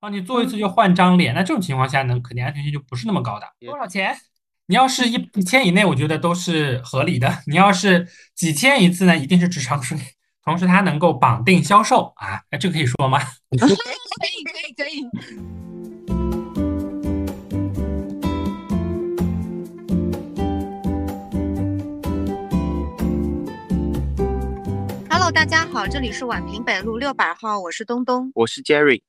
[0.00, 3.46] 啊，你做一次就换张脸，那这种情况下呢，肯定安全性就不是那么高的。
[3.60, 4.16] 多少钱？
[4.68, 7.30] 你要是一一千以内，我觉得都是合理的。
[7.46, 9.98] 你要是几千一次呢，一定是智商税。
[10.42, 13.18] 同时，它能够绑定销售啊，那，这个可以说吗？
[13.52, 15.06] 可以，可以，可以。
[25.32, 29.02] 大家好，这里是宛平北路六百号，我是东东，我是 Jerry。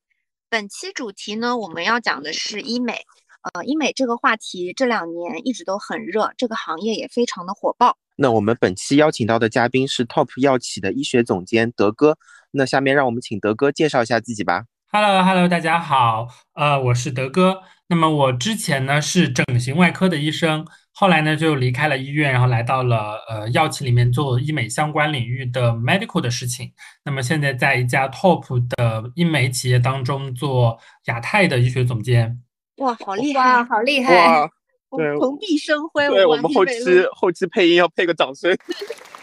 [0.52, 3.06] 本期主题呢，我们要讲的是医美。
[3.54, 7.98] 呃，医美这个话题这两年一直都很热，这个行业也非常的火爆。
[8.18, 12.18] 那我们本期邀请到的嘉宾是 Top 药企的医学总监德哥。
[12.52, 14.66] 那下面让我们请德哥介绍一下自己吧。
[14.92, 17.62] Hello，Hello，大家好，呃，我是德哥。
[17.88, 20.68] 那么我之前呢是整形外科的医生。
[21.02, 26.72] 后来呢，就离开了医院，然后来到了呃药企里面做医美相关领域的 medical 的事情。
[27.04, 32.40] 那么现在在一家 top 的医美企业当中做亚太的医学总监。
[32.76, 34.14] 哇，好厉害，好厉害！
[34.14, 34.50] 哇，
[34.96, 36.08] 对，蓬荜生辉。
[36.08, 36.74] 对我们后期
[37.14, 38.56] 后期配音要配个掌声。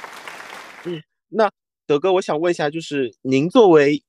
[0.82, 1.48] 嗯，那
[1.86, 4.02] 德哥，我想问一下，就是您作为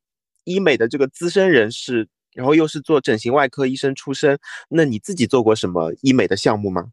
[0.44, 4.40] 医美的这个资深人士，然后又是做整形外科医生出身，
[4.70, 6.88] 那你自己做过什么医美的项目吗？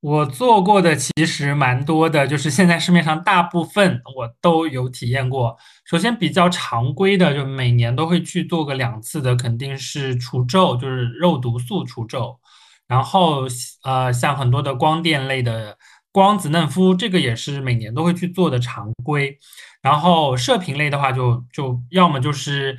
[0.00, 5.58] 我做过的其实蛮多的，就是现在市面上大部分我都有体验过。
[5.84, 12.40] 首先比较常规的，就每年都会去做个两次的，肯定是除皱，就是肉毒素除皱。
[12.88, 13.42] 然后
[13.84, 15.76] 呃，像很多的光电类的
[16.10, 19.38] 光子嫩肤，这个也是每年都会去做的常规。
[19.82, 22.78] 然后射频类的话，就就要么就是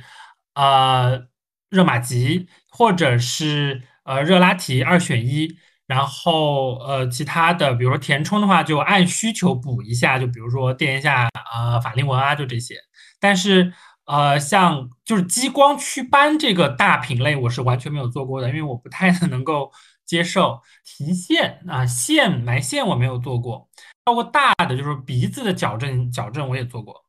[0.54, 1.22] 呃
[1.70, 5.56] 热玛吉，或者是呃热拉提，二选一。
[5.92, 12.76] 然后，呃，其他的，比如说填充的话，就按需求补一下，就比如说垫一下，呃，法令纹啊，就这些。
[13.20, 13.74] 但是，
[14.06, 19.70] 呃，像就是激光祛斑这个大品类，我是完全没有做过的，因为我不太能够
[20.06, 23.68] 接受提线啊，线埋线我没有做过，
[24.02, 27.04] 包括大的就是鼻子的矫正，矫正我也做过。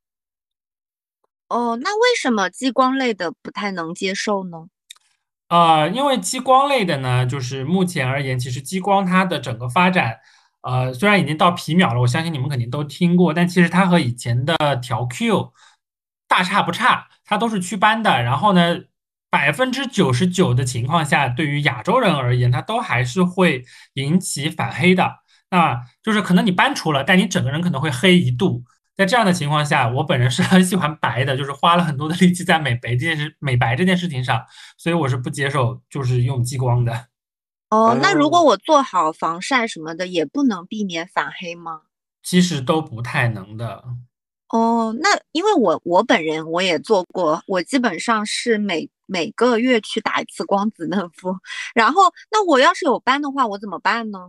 [1.47, 4.67] 哦，那为什么激光类的不太能接受呢？
[5.53, 10.17] 呃，因为激光类的呢，就是目前而言，其实激光它的整个发展，
[10.61, 15.53] 呃，虽然已经到皮秒了，我相信你们肯定都听过，但其实它和以前的调 Q
[16.27, 18.23] 大差不差，它都是祛斑的。
[18.23, 18.79] 然后呢，
[19.29, 25.19] 百分之九十九的情况下，对于亚洲人而言，它都还是会引起反黑的。
[25.51, 28.63] 那就是可能你斑除了，但你整个人可能会黑一度。
[28.95, 34.45] 在这样的情况下，我本人是很喜欢白的，就是花了很多的力气在美白这件事、美白这件事情上，
[34.77, 37.07] 所以我是不接受就是用激光的。
[37.69, 41.81] 哦，那如果我做好防晒什么的，也不能避免反黑吗？
[42.21, 43.83] 其实都不太能的。
[44.49, 51.35] 哦，那因为我我本人我也做过，我基本上是每每个月去打一次光子嫩肤，
[51.73, 54.19] 然后那我要是有斑的话，我怎么办呢？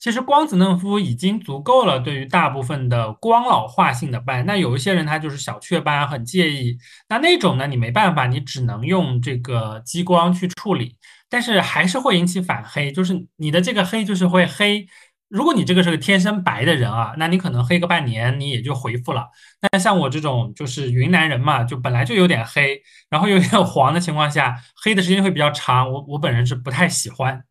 [0.00, 4.46] 其实光子嫩肤已经足够了，对于大部分的光老化性的斑。
[4.46, 6.78] 那有一些人他就是小雀斑，很介意。
[7.08, 10.96] 那那种呢，你没办法，你只能用这个激光去处理，
[11.28, 14.86] 但是还是会引起反黑，就是你的这个黑就是会黑。
[15.28, 19.26] 如果你这个是个天生白的人啊，那你可能黑个半年，你也就恢复了。
[19.72, 22.80] 那像我这种就是云南人嘛，就本来就有点黑，
[23.10, 25.92] 然后又有点黄的情况下，黑的时间会比较长。
[25.92, 27.44] 我我本人是不太喜欢。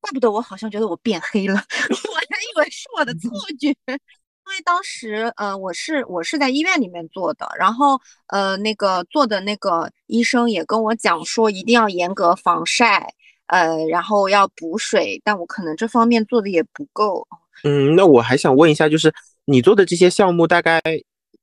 [0.00, 3.68] 怪不得我好像觉得我变黑了， 我还以为是我的错觉。
[4.46, 13.14] 因为当时，呃，我是我是在医院里面做的，然后，呃，那个做的那个医生也跟我讲说，一定要严格防晒，
[13.46, 17.28] 呃，然后要补水，但我可能这方面做的也不够。
[17.62, 20.80] 嗯，那我还想问一下，就是你做的这些项目，大概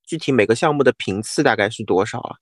[0.05, 2.35] 具体每个项目的频次大概是多少啊？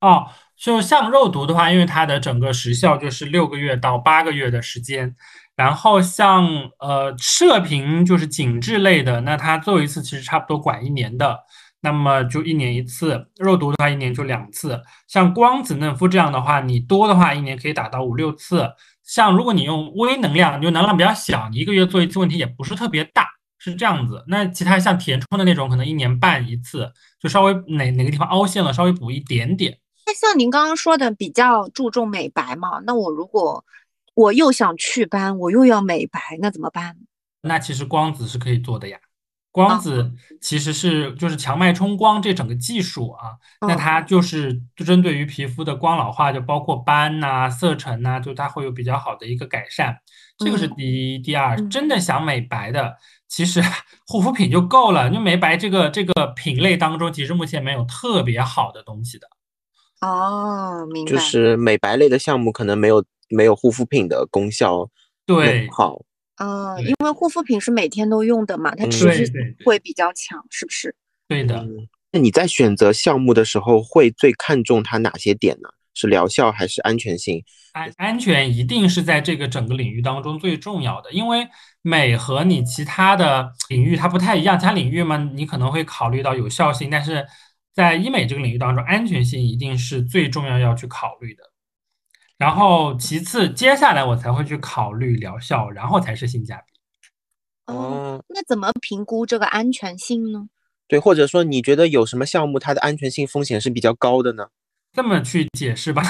[0.00, 0.26] 哦，
[0.64, 5.14] 就像肉毒的话，因为它的整个时效就是六个月到八个月的时间。
[5.54, 6.46] 然后像
[6.78, 11.38] 呃射频就是紧致类的，那它做一次其实差不多管一年的，
[11.82, 13.28] 那么就一年一次。
[13.36, 14.80] 肉毒的话一年就两次。
[15.06, 18.66] 像光子嫩肤这样的话，你多的话一年可以打到五六次。
[19.04, 23.28] 像如果你用微能量，就能量比较小，一个月做一次问题也不是特别大，
[23.58, 24.24] 是这样子。
[24.28, 26.90] 那其他像填充的那种，可能一年半一次，
[27.20, 29.76] 就稍微哪哪个地方凹陷了，稍微补一点点。
[30.06, 33.64] 那像您刚刚说的比较注重美白嘛，那我如果。
[34.16, 36.96] 我又想祛斑，我又要美白，那怎么办？
[37.40, 38.96] 那其实光子是可以做的呀。
[39.50, 49.98] 光子其实是就是强脉冲光这整个技术啊，那它就是针对于皮肤的光老化，就包括斑呐、色沉呐，就它会有比较好的一个改善。
[50.38, 52.96] 这个是第一，第二，真的想美白的，
[53.26, 53.60] 其实
[54.06, 55.10] 护肤品就够了。
[55.10, 59.26] 就美白这个这个品类当中，其实目前没有特别好的东西的。
[60.04, 61.10] 哦，明白。
[61.10, 64.88] 就是美白类的项目可能没有没有护肤品的功效
[65.26, 66.02] 对，好。
[66.36, 69.24] 嗯，对因为护肤品是每天都用的嘛，它嗯持续
[69.64, 70.94] 会比较强，是不是？
[71.28, 71.56] 对的。
[71.58, 75.68] 嗯，那你在选择项目的时候会最看重它哪些点呢？
[75.96, 77.44] 是疗效还是安全性？
[77.72, 81.46] 安安全一定是在这个整个领域当中最重要的，因为
[81.82, 87.24] 美和你其他的领域它不太一样，其他领域嘛，你可能会考虑到有效性，但是
[87.74, 91.42] 在医美这个领域当中，安全性一定是最重要要去考虑的。
[92.38, 96.72] 然后其次，接下来我才会去考虑疗效，然后才是性价比。
[97.66, 100.48] 哦，哦，那怎么评估这个安全性呢？
[100.86, 104.48] 对，或者说你觉得有什么项目它的安全性风险是比较高的呢？
[104.92, 106.02] 这么去解释吧。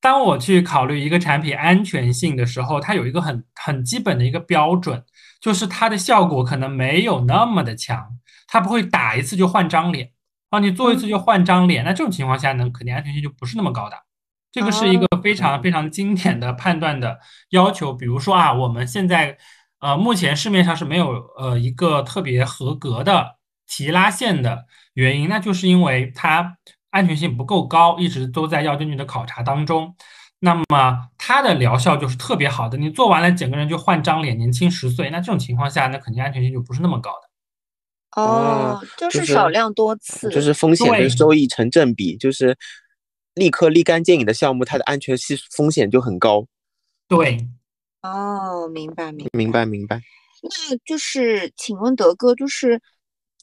[0.00, 5.04] 当我去考虑一个产品安全性的时候，它有一个很很基本的一个标准，
[5.40, 10.10] 就是它的效果可能没有那么的强，它不会打一次就换张脸
[10.50, 13.96] 啊，你做一次就换张脸，那这种情况下呢，肯定安全性就不是那么高的。
[14.50, 17.18] 这个是一个非常非常经典的判断的
[17.50, 17.92] 要求。
[17.92, 19.36] 比如说啊，我们现在
[19.80, 23.36] 呃目前市面上是没有呃一个特别合格的
[23.66, 24.64] 提拉线的
[24.94, 26.56] 原因，那就是因为它
[26.90, 29.94] 安全性不够高，一直都在药监局的考察当中。
[30.40, 30.64] 那么
[31.18, 35.10] 它的疗效就是特别好的，你做完了整个人就换张脸，年轻十岁。
[35.10, 37.27] 那这种情况下，那肯定安全性就不是那么高的。
[38.16, 42.56] 哦，就就是是少量多次，就是风险跟收益成正比，就是
[43.34, 46.46] 立刻立竿见影的项目，它的安全系风险就很高。
[47.06, 47.46] 对，
[48.02, 49.30] 哦，明白明白。
[49.38, 50.00] 明白明白。
[50.42, 52.80] 那就是，请问德哥，就是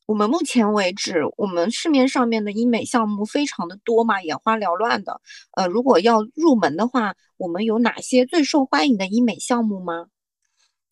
[0.07, 5.21] 我们目前为止，我们市面上面的医美项目非常的多嘛，眼花缭乱的。
[5.51, 10.07] 呃，如果要入门的话，我们有哪些最受欢迎的医美项目吗？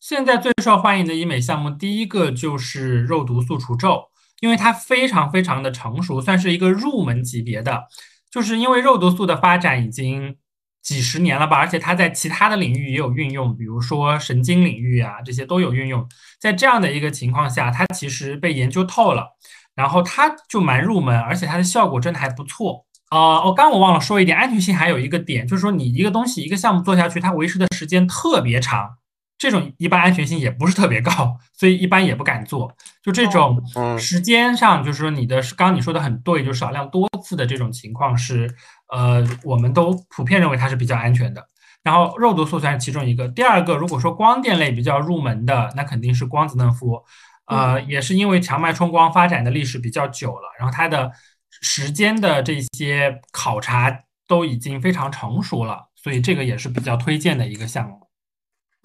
[0.06, 4.10] 现在最受欢迎的医美项目，第一个就是肉毒素除皱，
[4.40, 7.84] 因为它非常非常的成熟，算是一个入门级别的。
[8.30, 10.36] 就是因为肉毒素的发展已经
[10.82, 16.06] 几十年了吧，而且它在其他的领域也有运用，比如说神经领域啊，这些都有运用。
[16.38, 19.28] 在这样的一个情况下，它其实被研究透了，
[19.74, 22.84] 然后它就蛮入门，而且它的效果真的还不错。
[23.10, 28.98] 呃，我刚我忘了说一点，安全性还有一个点，就是说你一个东西一个项目做下去，它维持的时间特别长。
[29.44, 32.74] 这种一般安全性也不是特别高，所以一般也不敢做。
[33.02, 38.50] 就这种嗯时间上，就是说你的刚刚你说的很对，就少量多次的这种情况是，
[38.88, 41.46] 呃，我们都普遍认为它是比较安全的。
[41.82, 47.04] 然后肉毒素算是其中一个，第二个如果说光电类比较入门的，那肯定是光子嫩肤，
[47.44, 51.12] 呃，也是因为强脉冲光发展的历史比较久了，然后它的
[51.60, 58.03] 时间的这些考察都已经非常成熟了，所以这个也是比较推荐的一个项目。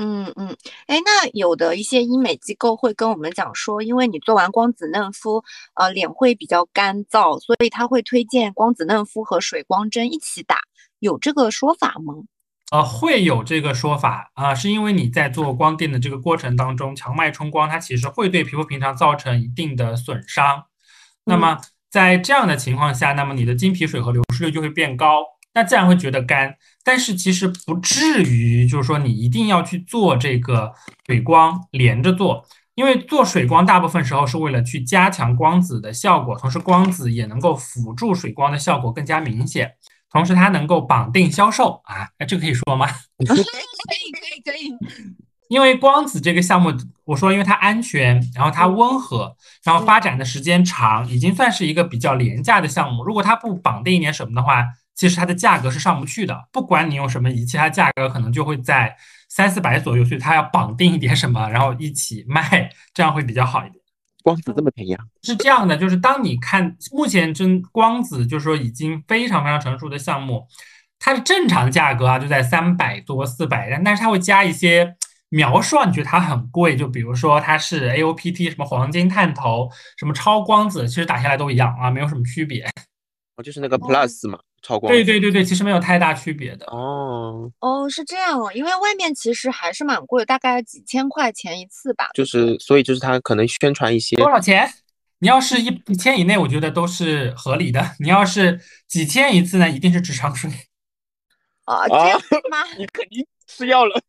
[0.01, 0.55] 嗯嗯，
[0.87, 5.43] 哎，那有的一些医美机构会跟我们讲说，因为你做完光子嫩肤，
[5.75, 10.61] 呃，脸会比较干燥，所以他会推荐光子嫩肤和水光针一起打，
[10.99, 12.13] 有这个说法吗？
[12.71, 20.63] 呃，会有这个说法啊、是因为你在做光电的这个过程当中，强脉冲光它其实会对皮肤屏障造成一定的损伤。
[21.25, 21.59] 那么
[21.89, 26.55] 在这样的情况下，那么你的经皮水和流失率就会变高，那自然会觉得干。
[26.83, 30.73] 但是其实不至于，就是说你一定要去做这个
[31.05, 32.45] 水光连着做，
[32.75, 39.73] 因为做水光大部分时候是为了去加强光子的效果，同时光子也能够辅助水光的效果更加明显。
[40.11, 42.87] 同时它能够绑定销售啊，哎，这个可以说吗？
[43.21, 44.75] 可以可以 可以，
[45.49, 46.73] 因为光子这个项目，
[47.05, 53.03] 我说因为它安全，然后它温和，然后发展的时间长，已经算是一个比较廉价的项目。
[53.03, 54.65] 如果它不绑定一点什么的话，
[54.99, 56.37] 其实它的价格是上不去的。
[56.51, 58.93] 不管你用什么仪器，它价格可能就会在
[59.29, 63.81] 三四百左右，所以它要绑定一点什么，然后一起卖，这样会比较好一点。
[64.21, 65.05] 光子这么便宜啊？
[65.23, 70.45] 是这样的，就是当你看目前真光子，就是说已经非常非常成熟的项目，
[70.99, 74.97] 它的正常价格啊就在三百多四百，但但是它会加一些
[75.29, 76.75] 描述，让你觉得它很贵。
[76.75, 82.69] 就比如说它是 AOPT 什么黄金探头，什么超光子，其实打下来都一样啊，没有什么区别。
[83.37, 84.91] 哦，就是那个 Plus 嘛，超光。
[84.91, 86.65] 对对对对，其实没有太大区别的。
[86.67, 92.09] 哦，哦，是这样哦，因为外面其实还是蛮贵的，大概几千块钱一次吧。
[92.13, 94.71] 就是所以就是他可能宣传一些多少钱？
[95.19, 97.95] 你要是一一千以内，我觉得都是合理的。
[97.99, 100.49] 你要是几千一次呢，一定是智商税。
[101.65, 102.63] 啊，这样吗？
[102.79, 104.01] 你肯定吃药了。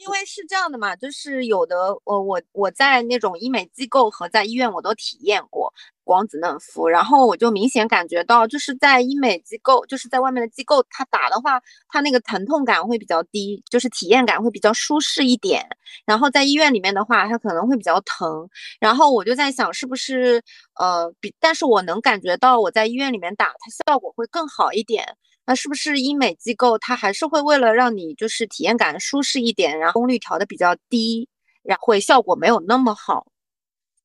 [0.00, 15.68] 因为是这样的嘛，就是有的我我我在那种医美机构和在医院我都体验过，光子嫩肤，然后我就明显感觉到，就是在医美机构，就是在外面的机构，它打的话，它那个疼痛感会比较低，就是体验感会比较舒适一点。
[16.06, 18.48] 然后在医院里面的话，它可能会比较疼。
[18.80, 20.42] 然后我就在想，是不是
[20.80, 25.16] 呃比，但是我能感觉到我在医院里面打，它效果会更好一点。
[25.50, 31.28] 那是不是医美机构它还是会为了让你就是体验感舒适一点，然后功率调的比较低，
[31.64, 33.26] 然后会效果没有那么好？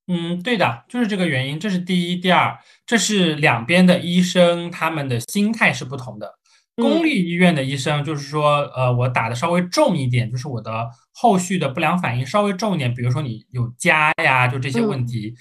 [0.08, 1.60] 嗯，对的，就是这个原因。
[1.60, 6.34] 这是第一，第二，这是两边的医生他们的心态是不同的。
[6.78, 15.36] 公立医院的医生就是说，呃，我打的稍微重一点，就是我的后续的不良反应稍微重一点，比如说你有痂呀，就这些问题，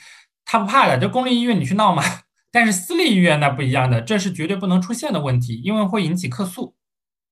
[0.45, 0.99] 他不怕的。
[0.99, 2.03] 就公立医院你去闹嘛，
[2.55, 6.77] 但是私立医院那不一样的，这是绝对不能出现的问题，因为会引起客诉。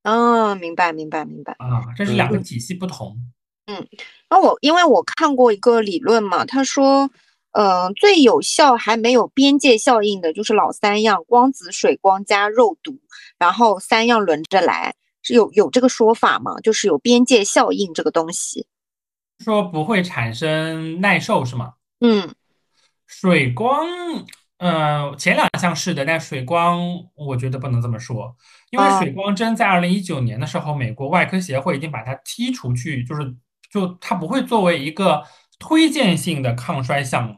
[0.02, 1.52] 嗯，明白，明白，明白。
[1.60, 3.16] 啊，这是两个体系不同。
[3.66, 3.86] 嗯，
[4.28, 7.08] 那我因为我看过一个理论嘛，他说，
[7.52, 12.98] 呃，最有效还没有边界效应的就是老三样：光子、水光加肉毒，
[13.38, 16.58] 然后三样轮着来，是有有这个说法吗？
[16.60, 18.66] 就是有边界效应这个东西，
[19.38, 21.74] 说不会产生耐受是吗？
[22.00, 22.28] 嗯，
[23.06, 23.86] 水光，
[24.62, 26.80] 呃，前两项是的，但水光
[27.14, 28.34] 我觉得不能这么说，
[28.70, 33.34] 因为水光针在二零一九年的时候，美国外科协会已经把它剔除去，就是。
[33.72, 35.22] 就它不会作为一个
[35.58, 37.34] 推荐性的抗衰项目，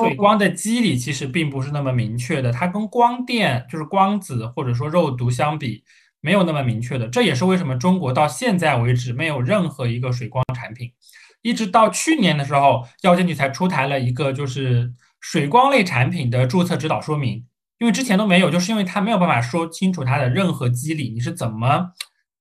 [0.00, 5.84] 水光的机理其实并不是那么明确的，它跟光电就是光子或者说肉毒相比，
[6.22, 7.06] 没有那么明确的。
[7.08, 10.90] 这也是为什么中国到现在为止没有任何一个水光产品，
[11.42, 17.46] 一直到去年的时候，药监局才出台了一个就是水光类产品的注册指导说明，
[17.78, 21.92] 因为之前都没有，就是因为它没有办法说清楚它的任何机理，你是怎么。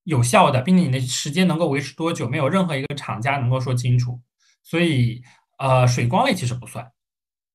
[0.05, 4.19] 有效的，并且你的时间能够维持多久，没有任何一个厂家能够说清楚，
[4.63, 5.21] 所以
[5.59, 6.91] 呃，水光类其实不算。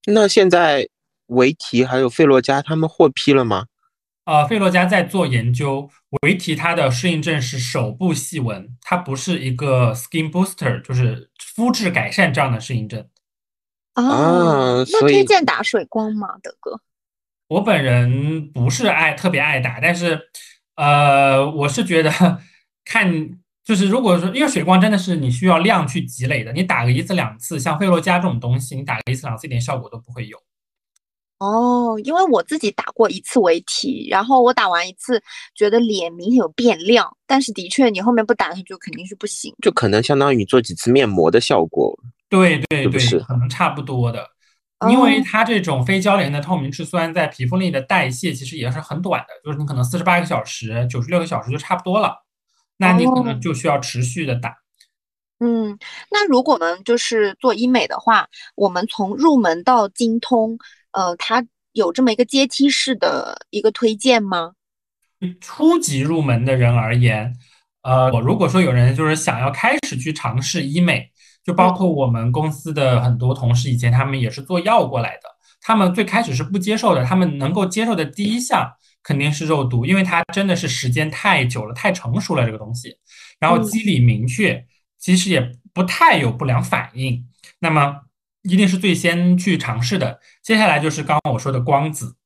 [0.07, 0.87] 那现在
[1.27, 3.67] 维缇还有费洛嘉他们获批了吗？
[4.27, 5.91] 呃，费洛嘉在做研究，
[6.23, 13.05] 维缇它的适应症是手部细纹，它不是一个 skin booster，就是肤质改善这样的适应症。
[13.95, 16.81] 啊，那推荐打水光吗，德哥？
[17.49, 20.21] 我本人不是爱特别爱打，但是。
[20.77, 22.11] 呃，我是觉得
[22.85, 23.09] 看
[23.65, 30.37] 就是如果说，因为水光真的是你需要量去积累的，你打个一次两次，像费洛嘉这种东西，你打个一次两次一点效果都不会有。
[31.39, 35.23] 哦，因为我自己打过一次维体然后我打完一次
[35.55, 41.97] 觉得脸明显有变亮，但是的确你后面不打它就肯定是不行，就可能相当于你做几次面膜的效果。
[42.35, 44.29] 对对对，可能差不多的。
[44.91, 52.25] 因为它这种非交联的透明质酸在皮肤内的代谢其实也是很短的，就是你可能四十八个小时、九十六个小时就差不多了，
[52.77, 54.57] 那你可能就需要持续的打。
[55.39, 55.79] 嗯，
[56.11, 60.59] 那如果我们就是做医美的话，我们从入门到精通，
[60.91, 64.53] 呃，它有这么一个阶梯式的一个推荐吗？
[65.41, 67.35] 初级入门的人而言，
[67.83, 71.11] 呃，我如果说有人就是想要开始去尝试医美。
[71.45, 75.29] 就包括我们公司的很多同事，以前他们也是做药过来的。
[75.61, 78.71] 他们最开始是不接受的，他们能够接受的第一项
[79.03, 82.97] 肯定是肉毒，因为它真的是时间太久了，太成熟了这个东西。
[83.39, 84.67] 然后机理明确，
[84.99, 87.27] 其实也不太有不良反应，
[87.61, 87.97] 那么
[88.43, 90.21] 一定是最先去尝试的。
[90.43, 92.17] 接下来就是刚刚我说的光子，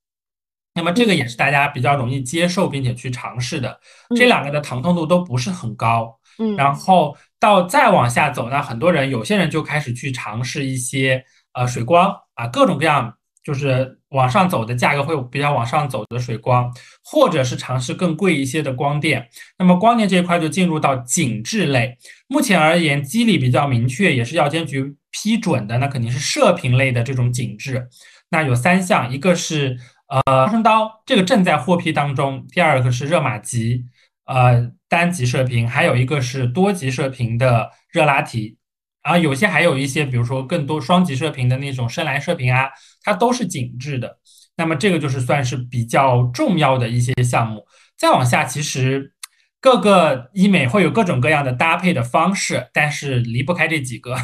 [0.75, 3.81] 那么这个也是大家比较容易接受并且去尝试的。
[4.17, 7.17] 这两个的疼痛度都不是很高，嗯，然后。
[7.41, 13.15] 到再往下走呢，很多人有些人就开始去尝试一些呃水光啊，各种各样
[13.45, 16.71] 就是往上走的价格会比较往上走的水光，
[17.05, 19.29] 或者是尝试更贵一些的光电。
[19.59, 21.97] 那么光电这一块就进入到紧致类。
[22.27, 27.89] 目前而言，机理比较明确，也是药监局批准的，那肯定是射频类的这种紧致。
[28.31, 29.79] 那有三项，一个是
[30.09, 33.85] 呃超声刀，这个正在获批当中；第二个是热玛吉。
[34.27, 38.57] 呃，单极射频，还有一个是多极射频的热拉提，
[39.03, 42.71] 然后，有些还有一些，比如说更多双极射频的那种深蓝射频啊，
[43.03, 44.19] 它都是紧致的。
[44.57, 47.65] 那么这个就是算是比较重要的一些项目。
[47.97, 49.13] 再往下，其实
[49.61, 54.17] 各个医美会有各种各样的搭配的方式，但是离不开这几个。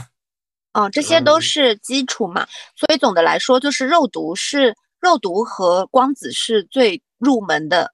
[0.73, 2.47] 哦，这些都是基础嘛。
[2.75, 7.94] 所以总的来说，就是肉毒是肉毒和光子是最入门的。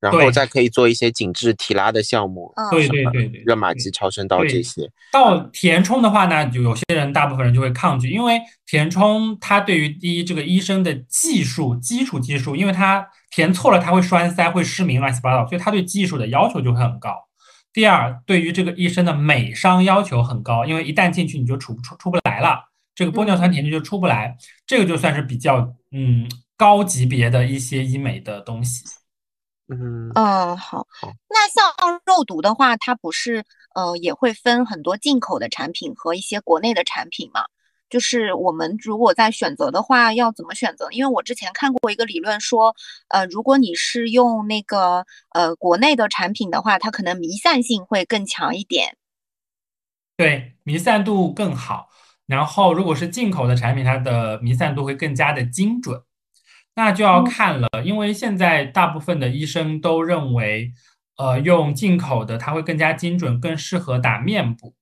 [0.00, 4.90] 然后再可以做一些紧致提拉的项目，对对对对，热玛吉、超声刀这些。
[5.12, 17.14] 到填充的话呢，就有些人，大部分人就会抗拒，因为填充它对于第一这个医生的技术基础技术，因为它填错了，它会栓塞、会失明、乱七八糟，所以它对技术的要求就会很高。
[17.72, 22.58] 第二，对于这个医生的美商要求很高，因为一旦进去你就出不出出不来了，
[22.94, 24.34] 这个玻尿酸填充就出不来，
[24.66, 26.26] 这个就算是比较嗯
[26.56, 28.82] 高级别的一些医美的东西。
[29.70, 30.86] 嗯嗯，好。
[31.00, 37.44] 好那像肉毒的话，它不是呃也会分很多进口的产品和一些国内的产品嘛？
[37.88, 40.88] 就是我们如果在选择的话，要怎么选择？
[40.92, 42.74] 因为我之前看过一个理论说，
[43.08, 48.96] 呃，如果你是用那个呃国内的产品的话，它可能弥散性会更强一点。
[50.16, 51.88] 对，弥散度更好。
[52.26, 56.00] 然后，如果是进口的产品，它的弥散度会更加的精准。
[56.74, 60.72] 那就要嗯看了，因为现在大部分的医生都认为，
[61.16, 64.74] 呃，用进口的它会更加精准，更适合打面部。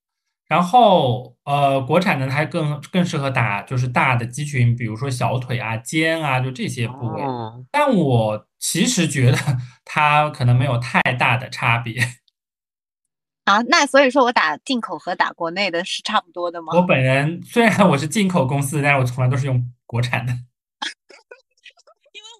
[0.48, 7.22] 然后，呃，国产的它更更适合打就是大的肌群，比如说小腿啊、肩啊，就这些部位。
[7.22, 9.36] 哦，但我其实觉得
[9.84, 12.00] 它可能没有太大的差别。
[13.44, 16.72] 啊，那所以说我打进口和打国内的是差不多的吗？
[16.74, 20.32] 我本人虽然我是进口公司，但是我从来都是用国产的。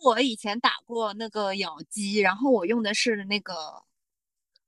[0.09, 3.55] 我以前打过那个咬肌，然后我用的是那个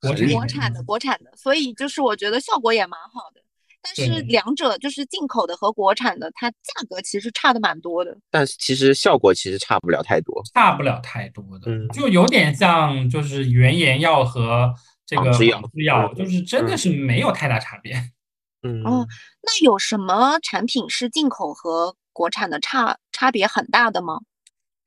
[0.00, 3.40] 国产国产的国产的，所以就是我觉得效果也蛮好的。
[3.82, 6.56] 但是两者就是进口的和国产的，它价
[6.88, 8.14] 格其实差的蛮多的。
[8.30, 10.42] 但是其实效果其实差不了太多。
[10.52, 14.74] 差不了太多的，嗯就有点像就是原研药和
[15.06, 17.94] 这个仿制药就是真的嗯是没有太大差别。
[18.62, 19.06] 嗯哦
[19.40, 24.20] 那有什么产品是进口和国产的差差别很大的吗？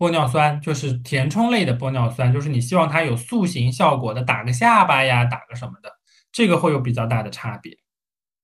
[0.04, 5.90] 玻尿酸就是填充类的玻尿酸，就是你希望它有塑形效果的，打个下巴呀，打个什么的，
[6.30, 7.78] 这个会有比较大的差别。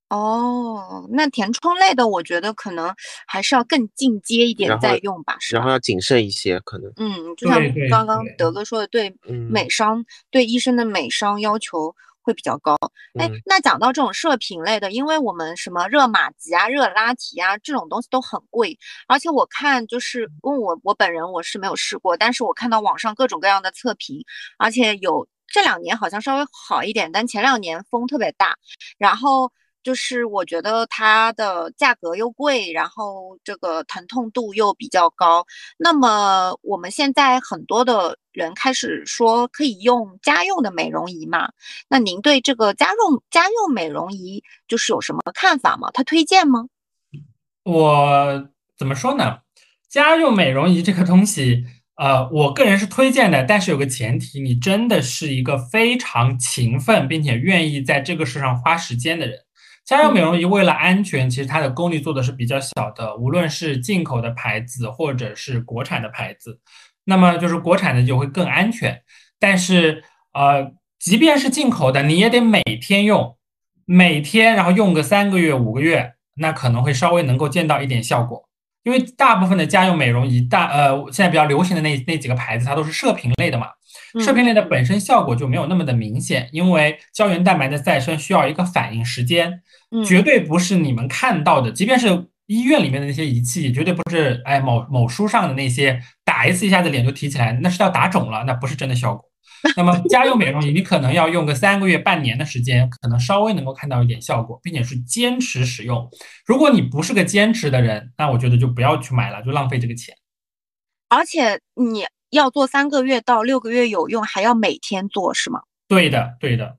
[0.10, 2.96] 哦，那填充类的，我觉得可能
[3.28, 5.38] 还是要更进阶一点再用吧？
[5.52, 6.90] 然后要谨慎一些，可能。
[6.96, 11.94] 嗯，就像刚刚德哥说的，对嗯美商对医生的美商要求
[12.30, 12.78] 会比较高。
[13.20, 24.24] 哎嗯，那讲到这种射频类的，因为我们什么热玛吉啊、热拉提啊这种东西都很贵，而且我看就是因为我我本人我是没有试过，但是我看到网上各种各样的测评，
[24.60, 28.56] 而且有这两年好像稍微好一点，但前两年风特别大，
[29.00, 29.52] 然后。
[29.82, 35.46] 就是我觉得它的价格又贵，然后这个疼痛度又比较高，
[35.78, 41.50] 那么我们现在很多的人开始说可以用家用的美容仪嘛？
[41.88, 45.90] 那您对这个家用家用美容仪就是有什么看法吗？
[45.94, 46.66] 它推荐吗？
[47.64, 49.40] 我怎么说呢？
[49.88, 51.66] 家用美容仪这个东西，
[51.96, 59.40] 呃，我个人是推荐的，但是有个前提，你真的是一个非常勤奋并且愿意在这个事上花时间的人。
[59.86, 66.60] 家用美容仪为了安全，其实它的功率做的是比较小的，无论是进口的牌子或者是国产的牌子，
[67.06, 69.02] 那么就是国产的就会更安全。
[69.40, 73.36] 但是呃，即便是进口的，你也得每天用，
[73.86, 78.48] 每天然后用个三个月五个月，那可能会稍微能够见到一点效果。
[78.84, 83.68] 因为大部分的家用美容仪，大呃现在比较流行的那那几个牌子，它都是射频类的嘛，
[84.20, 99.26] 射频类的本身效果就没有那么的明显，因为胶原蛋白的再生需要一个反应时间，嗯绝对不是你们看到的，即便是医院里面的那些仪器，绝对不是哎某某书上的那些打一次一下子脸就提起来，那是要打肿了，那不是真的效果。
[99.76, 106.10] 那么 家用美容仪，你可能要用个三个月、半年的时间，可能稍微能够看到一点效果，并且是坚持使用。
[106.46, 110.16] 如果你不是个坚持的人，那我觉得就不要去买了，就浪费这个钱。
[111.10, 115.62] 而且你要做三个月到六个月有用，还要每天做是吗？
[115.88, 116.79] 对的，对的。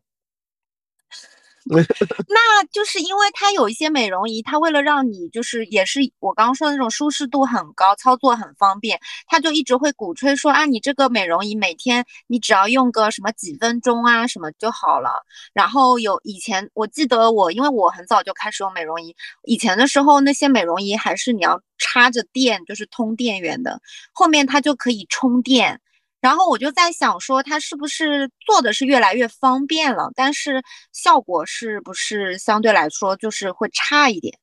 [2.29, 15.11] 那就是因为它有一些美容仪，它为了让你就是也是我刚刚说的那种舒适度很高，操作很方便，它就一直会鼓吹说啊，你这个美容仪每天你只要用个什么几分钟啊什么就好了。
[15.53, 23.81] 然后有以前我记得我因为我很早就开始用美容仪，以前的时候那些美容仪还是你要插着电，就是通电源的，
[24.13, 25.81] 后面它就可以充电。
[26.21, 34.39] 然后我就在想说，它是不是做的是越来越方便了，但是效果是不是相对来说就是会差一点？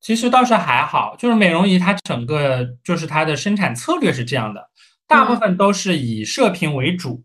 [0.00, 4.68] 其实倒是还好，就是美容仪它整个就是它的生产策略是这样的，
[5.06, 7.24] 大部分都是以射频为主，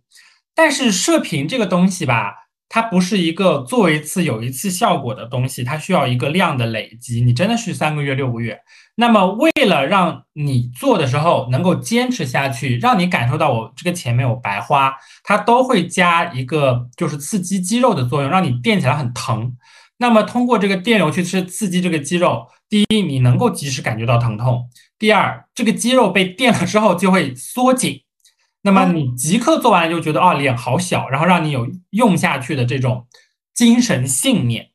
[0.53, 8.59] 但是射频这个东西吧，它不是一个做一次有一次效果的东西，它需要一个量的累积，你真的是三个月六个月。
[8.95, 19.55] 那么为了让你做的时候能够坚持下去，让你感受到我这个钱没有白花，它都会加一个就是刺激肌肉的作用，让你电起来很疼。
[19.99, 28.01] 那么通过这个电流去刺刺激这个肌肉，第一你能够及时感觉到疼痛，第二这个肌肉被电了之后就会缩紧，
[28.63, 33.07] 那么你即刻做完就觉得哦脸好小，然后让你有用下去的这种
[33.53, 34.69] 精神信念。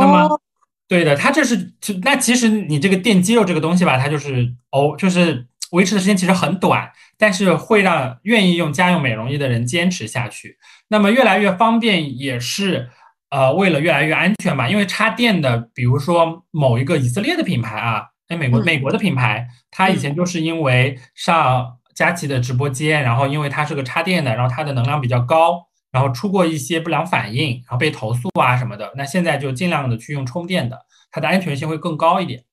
[0.00, 0.40] 那么
[0.86, 10.58] 对的，它这是就那其实你这个电肌肉这个东西吧，它就是哦，就是维持的时间其实很短，但是会让愿意用家用美容仪的人坚持下去。
[10.88, 12.90] 那么越来越方便，也是
[13.30, 14.68] 呃为了越来越安全嘛。
[14.68, 28.92] 因为插电的，比如说某一个以色列的品牌啊，哎，美国美国的品牌，它以前就是因为上佳琦的直播间，然后因为它是个插电的，然后它的能量比较高，然后出过一些不良反应，然后被投诉啊什么的。
[28.96, 32.44] 那现在就尽量的去用充电的，它的安全性会更高一点。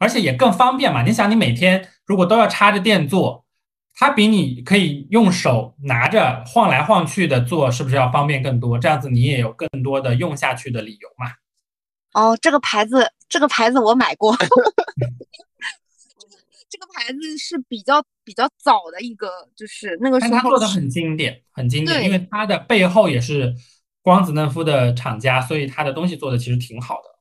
[0.00, 1.02] 而且也更方便嘛？
[1.02, 3.44] 你想，你每天如果都要插着电做，
[3.94, 8.78] 它比你可以用手拿着晃来晃去的做，是不是要方便更多？
[8.78, 11.32] 这样子你也有更多的用下去的理由嘛？
[12.14, 14.36] 哦，这个牌子，这个牌子我买过，
[17.48, 23.54] 是比较比较早的一个，就是那个时候做的很经典，很经典，因为它的背后也是
[24.02, 27.18] 光子嫩肤的厂家，所以它的东西做的其实挺好的。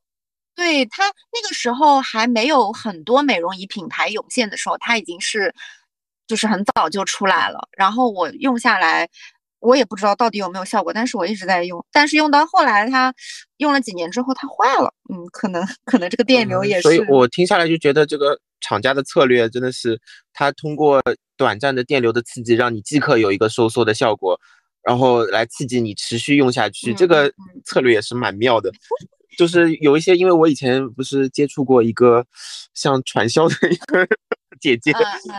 [0.53, 5.53] 对它那个时候还没有很多美容仪品牌涌现的时候，它已经是
[6.27, 7.69] 就是很早就出来了。
[7.77, 9.07] 然后我用下来，
[9.59, 11.85] 我也不知道到底有没有效果，但是我一直在用。
[11.91, 13.13] 但是用到后来，它
[13.57, 14.91] 用了几年之后，它坏了。
[15.13, 16.81] 嗯，可能可能这个电流也是。
[16.81, 19.99] 所以我听下来就觉得这个厂家的策略真的是，
[20.33, 21.01] 它通过
[21.35, 24.39] 短暂的电流的刺激，让你即刻有一个收缩的效果，
[24.83, 26.93] 然后来刺激你持续用下去。
[26.93, 27.31] 这个
[27.63, 28.71] 策略也是蛮妙的。
[29.37, 32.25] 就是有一些，因为我以前不是接触过一个
[32.73, 34.07] 像传销的一个
[34.59, 34.91] 姐姐，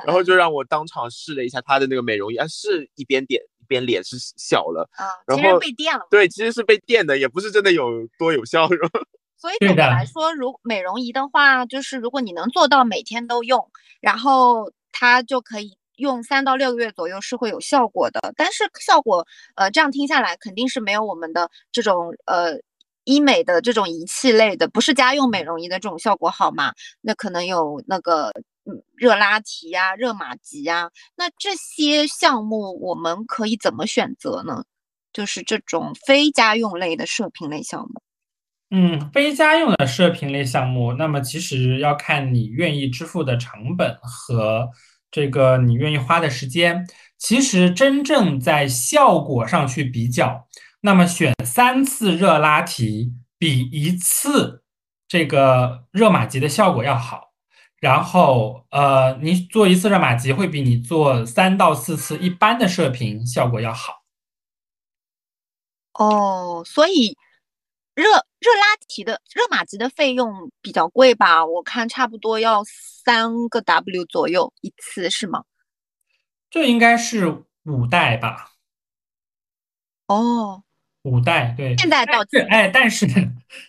[0.06, 4.88] 然后就让我当场试了一下她的那个美容仪，啊，是一边点一边脸是小了，
[5.26, 6.06] 然后被电了。
[6.08, 8.68] 对，其实是被电的，也不是真的有多有效。
[9.38, 13.70] 所以总的来说，如美容仪的话，就是如果你能做到每天都用，
[14.00, 18.34] 然后它就可以用三到六个月左右是会有效果的。
[18.36, 22.60] 但是效果，呃，这样听下来肯定是没有我们的这种呃。
[23.04, 26.74] 医美的这种仪器类的，不是家用美容仪的这种效果好嘛？
[27.00, 28.28] 那可能有那个
[28.66, 34.62] 嗯热拉提呀、热玛吉呀，那这些项目我们可以怎么选择呢？
[35.10, 38.02] 就是这种非家用类的射频类项目。
[38.70, 44.68] 嗯，非家用的射频类项目，那么其实要看你愿意支付的成本和
[45.10, 46.86] 这个你愿意花的时间。
[47.16, 50.46] 其实真正在效果上去比较。
[50.82, 54.62] 那么选三次热拉提比一次
[55.08, 57.32] 这个热玛吉的效果要好，
[57.80, 64.04] 然后呃，你做一次热玛吉会比你做三到四次一般的射频效果要好。
[65.94, 67.16] 哦，所以
[67.94, 68.04] 热
[68.40, 71.44] 热拉提的热玛吉的费用比较贵吧？
[71.44, 75.44] 我看差不多要三个 W 左右一次，是吗？
[76.50, 78.52] 这应该是五代吧？
[80.06, 80.62] 哦。
[81.02, 83.06] 五代对，现在到是哎，但是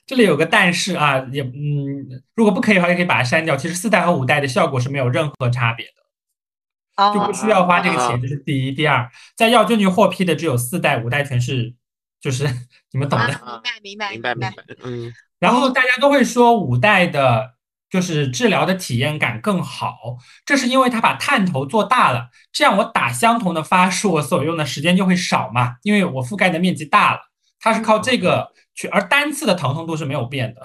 [0.06, 3.56] 这里有个但是啊，也嗯，如果不可以的话，也可以把它删掉。
[3.56, 8.20] 其实四代和五代的效果是没有任何差别的，就不需要花这个钱。
[8.20, 11.74] 这是第一，第二，在药监局获批的只有四代，五代全是
[12.22, 12.48] 就是
[12.92, 13.28] 你们懂的。
[13.28, 14.64] 明白明白明白明白。
[14.84, 17.56] 嗯，然后大家都会说五代的。
[17.90, 27.22] 就是治疗的体验感更好，这是因为它把探头做大了，这样我打相同的发数，我所用的时间就会少嘛，因为我覆盖的面积大了。
[27.60, 30.62] 它是靠这个去，而单次的疼痛度是没有变的。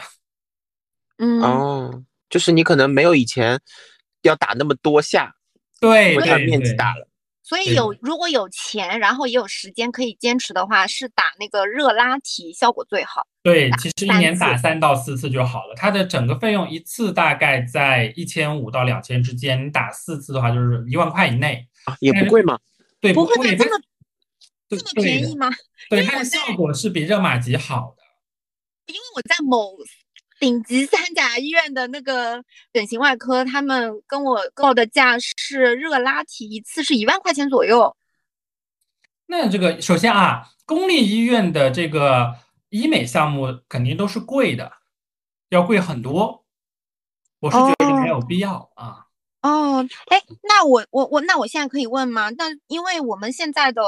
[1.17, 3.59] 嗯哦，就是你可能没有以前
[4.21, 5.35] 要打那么多下，
[5.81, 7.09] 对，因为它面积大了。
[7.45, 13.27] 所以有如果有钱，然后也有时间可以坚持的话，是打那个热拉提效果最好。
[13.43, 15.75] 对，其实一年打三到四次就好了。
[15.77, 22.59] 它的整个费用一次大概在一千五到两千之间，你打四次的话就是一万块以内啊，也不贵吗？
[22.99, 23.85] 对，不会这么
[24.71, 25.51] 这么便宜吗？
[25.91, 28.03] 对，它的效果是比热玛吉好的。
[28.87, 29.77] 因为我在某
[30.39, 37.97] 顶级三甲医院的那个整形外科，他们跟我告的价是热拉提一次是一万块钱左右。
[39.27, 42.37] 那这个首先啊，公立医院的这个。
[42.71, 44.73] 医美项目肯定都是贵的，
[45.49, 46.45] 要贵很多。
[47.39, 49.07] 我是觉得没有必要啊。
[49.43, 52.31] 哦，哎，那我我我那我现在可以问吗？
[52.31, 53.81] 那因为我们现在的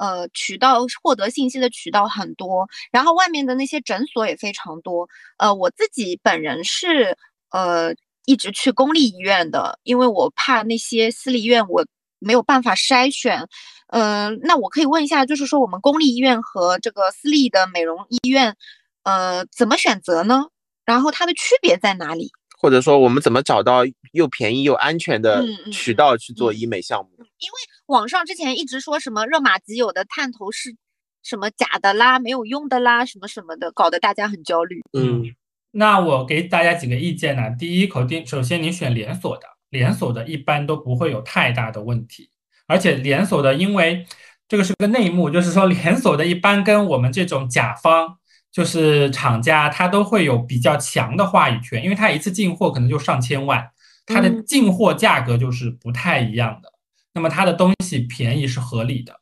[0.00, 5.08] 呃渠道获得信息的渠道很多，然后外面的那些诊所也非常多。
[5.36, 7.16] 呃，我自己本人是
[7.50, 11.84] 呃一直去公立医院的，因为我怕那些私立医院我
[12.18, 13.46] 没有办法筛选。
[13.92, 18.56] 嗯，那我可以问一下，就是说我们公立医院和这个私立的美容医院，
[19.02, 20.46] 呃，怎么选择呢？
[20.86, 22.32] 然后它的区别在哪里？
[22.60, 23.80] 或者说我们怎么找到
[24.12, 25.42] 又便宜又安全的
[25.72, 27.10] 渠道去做医美项目？
[27.38, 27.54] 因为
[27.86, 30.76] 网上之前一直说什么热玛吉有的探头是
[31.22, 34.82] 什么假的啦，没有用的啦，什么什么的，搞得大家很焦虑。
[34.92, 35.24] 嗯，
[35.70, 37.42] 那我给大家几个意见呢。
[37.58, 42.30] 第一，口定首先你选连锁的，连锁的一般都不会有太大的问题。
[42.66, 44.06] 而且连锁的，因为
[44.46, 48.18] 这个是个内幕，就是说连锁的一般跟我们这种甲方，
[48.52, 53.70] 就是厂家，他都会有比较强的话语权，因为他一次进货可能就上千万，
[54.06, 56.72] 它的进货价格就是不太一样的。
[57.12, 59.20] 那么它的东西便宜是合理的。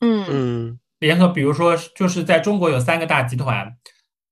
[0.00, 3.76] 嗯嗯连锁，比如说就是在中国有三个大集团，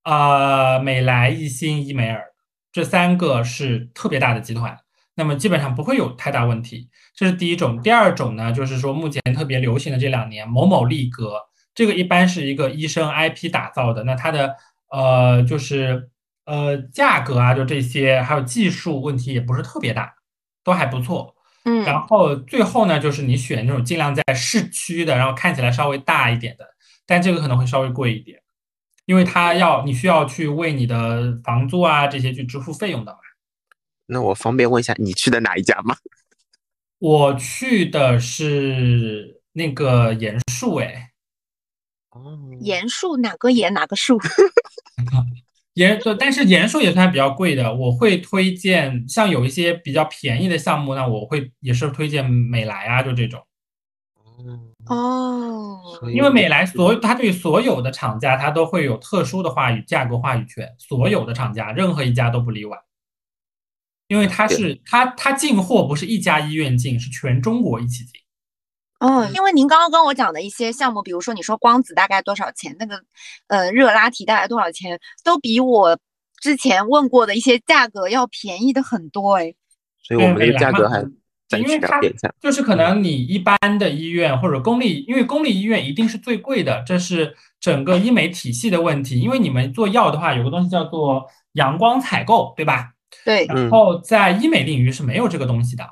[0.05, 2.25] 呃，美莱、一心、伊美尔，
[2.73, 4.79] 这三个是特别大的集团，
[5.15, 6.89] 那么基本上不会有太大问题。
[7.15, 11.35] 这是第一种，第二种呢，就是说目前特别流行的这两年某某利格，
[11.75, 14.57] 这个一般是一个医生 IP 打造的，那它的
[14.91, 16.11] 呃就是
[16.45, 20.15] 呃价格啊，就这些，还有技术问题也不是特别大，
[20.65, 21.35] 都还不错。
[21.65, 26.67] 嗯，然后最后呢，就是你选那种尽量在市区的，然后看起来稍微大一点的，
[27.07, 28.41] 但这个可能会稍微贵一点，
[29.05, 33.19] 因为它要你需要去为你的房租啊这些去支付费用的嘛。
[34.07, 35.95] 那我方便问一下你去的哪一家吗？
[36.99, 41.10] 我去的是那个延树，哎，
[42.11, 44.19] 哦，盐树哪个盐哪个树？
[45.75, 47.73] 盐对，但是盐树也算比较贵的。
[47.73, 53.41] 我会推荐像有一些比较便宜的项目，那我会也是推荐美莱啊，就这种，
[54.87, 55.81] 哦，
[56.13, 62.77] 因为美莱所它对所有的厂家它都会有特殊的话语价格话语权，所有的厂家任何一家都不例外。
[64.09, 68.21] 因为它是它它进货不是一家医院进，是全中国一起进。
[69.01, 73.03] 哦，因为您刚刚跟我讲的一些项目，比如说你说光子大概多少钱，那个
[73.49, 75.99] 呃热拉提大概多少钱，都比我
[76.39, 79.55] 之前问过的一些价格要便宜的很多哎。
[80.03, 81.01] 所以我们的价格还
[81.59, 82.01] 因为它。
[82.41, 89.19] 就是可能你一般的医院或者公立，因为公立医院一定是最贵的，这是整个医美体系的问题。
[89.19, 92.91] 因为你们做药的话，有个东西叫做阳光采购，对吧？
[93.25, 95.85] 对，然后在医美领域是没有这个东西的。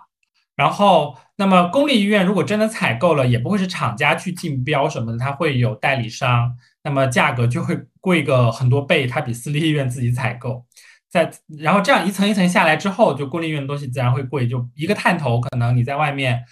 [0.59, 10.67] 然后，那么公立医院如果真的采购了，也不会是厂家去竞标什么的，它会有代理商，那么价格就会贵个很多倍，它比私立医院自己采购。
[11.09, 14.49] 在然后这样一层一层下来之后，就公立医院的东西自然会贵。
[14.49, 16.43] 就一个探头，可能你在外面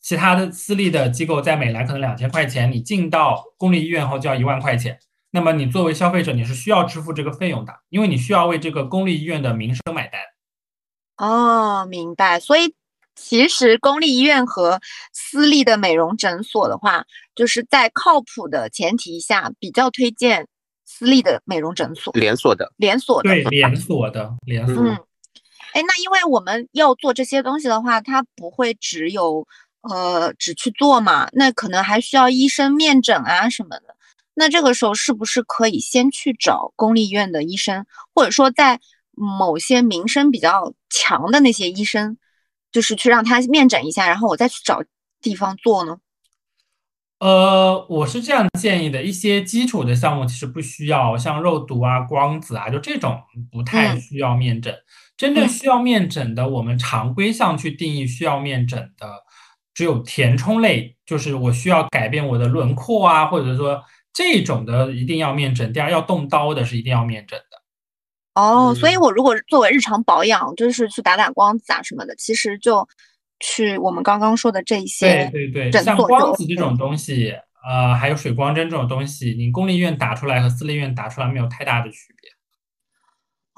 [0.00, 4.98] 其他的私立的机构在美莱可能两千块钱，你进到公立医院后就要一万块钱。
[5.30, 10.20] 那么你作为消费者，你是需要支付这个费用的，因为你需要为这个公立医院的名声买单。
[11.16, 12.40] 哦，明白。
[12.40, 12.74] 所以
[13.14, 14.80] 其实公立医院和
[15.12, 20.48] 私立的美容诊所的话，就是在靠谱的前提下，比较推荐
[20.84, 23.28] 私立的美容诊所，连锁的，连锁的。
[23.28, 24.82] 对，连锁的，连锁。
[24.82, 24.96] 嗯，
[25.72, 29.46] 哎，那因为我们要做这些东西的话，它不会只有
[29.82, 33.96] 呃只去做嘛，那可能还需要医生面诊啊什么的。
[34.34, 42.16] 那这个时候是不是可以先去找公立医院的医生，或者说在某些名声比较强的那些医生，
[42.72, 44.82] 就是去让他面诊一下，然后我再去找
[45.20, 45.98] 地方做呢？
[47.20, 53.20] 呃，我是这样建议的，一些基础的项目其实不需要，像肉毒啊、光子啊，就这种
[53.52, 54.74] 不太嗯需要面诊。
[55.16, 59.06] 真正嗯需要面诊的，我们常规项去定义需要面诊的，
[59.72, 63.80] 只有填充类，就是我需要改变我的轮廓啊，或者说
[64.12, 65.72] 这种的一定要面诊。
[65.72, 67.61] 第二，要动刀的是一定要面诊的。
[68.34, 72.88] 哦，所以嗯我如果作为日常保养，就是去打打光子啊什么的，其实就
[73.40, 77.34] 去我们刚刚说的这一对些对对，像诊所光子这种东西，
[77.66, 82.30] 呃，还有水光针这种东西，你公立医院打出来和私立医院打出来没有太大的区别。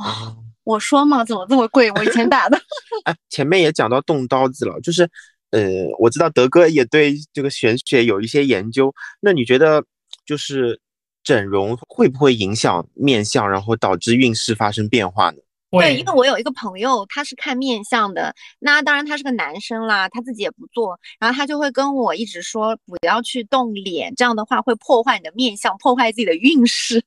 [0.07, 0.37] 啊。
[0.65, 1.91] 我说嘛，怎么这么贵？
[1.93, 2.59] 我以前打的。
[3.05, 5.03] 哎，前面也讲到动刀子了，就是，
[5.51, 5.61] 呃，
[5.99, 9.85] 我知道德哥也对这个玄学有一些研究，那你觉得
[10.25, 10.81] 就是
[11.25, 15.39] 整容会不会影响面相，然后导致运势发生变化呢？
[15.71, 27.03] 对，因为我有一个朋友，他是看面相的，那当然他是个男生啦，他自己也不做，然后他就会跟我一直说不要去动脸，这样的话会破坏你的面相，破坏自己的运势。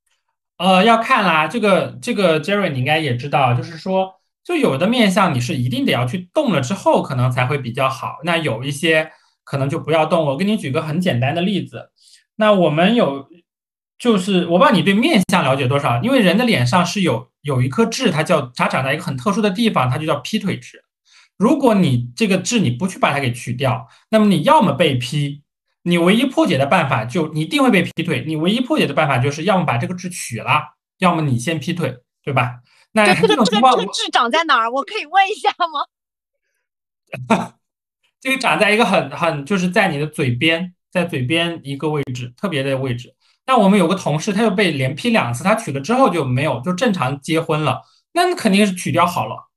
[0.56, 8.20] 呃，要看啦，这个这个 Jerry 你应该也知道，就是说，就有的面相你是一定得要去动了之后，可能才会比较好。
[8.24, 9.12] 那有一些
[9.44, 10.24] 可能就不要动。
[10.24, 11.90] 我给你举个很简单的例子，
[12.36, 13.28] 那我们有，
[13.98, 20.82] 就是我不知道你对面相了解多少，因为人的脸上是有有一颗痣，它叫它长在一个很特殊的地方，它就叫劈腿痣。
[21.36, 25.42] 如果你这个痣你不去把它给去掉，那么你要么被劈。
[25.82, 32.58] 你唯一破解的办法就你一定会被劈腿，你唯一破解的办法就是要么把这个痣取了，要么你先劈腿，对吧？
[32.90, 34.70] 那，这种情况，个这个痣长在哪儿？
[34.72, 35.50] 我可以问一下
[37.38, 37.54] 吗？
[38.20, 43.14] 这个长在一个很很就是在你的嘴边，在嘴边一个位置，特别的位置。
[43.46, 47.82] 那我们有个同事，他就被连批两次，他娶了之后就没有，就正常结婚了，
[48.12, 49.48] 那肯定是取掉好了。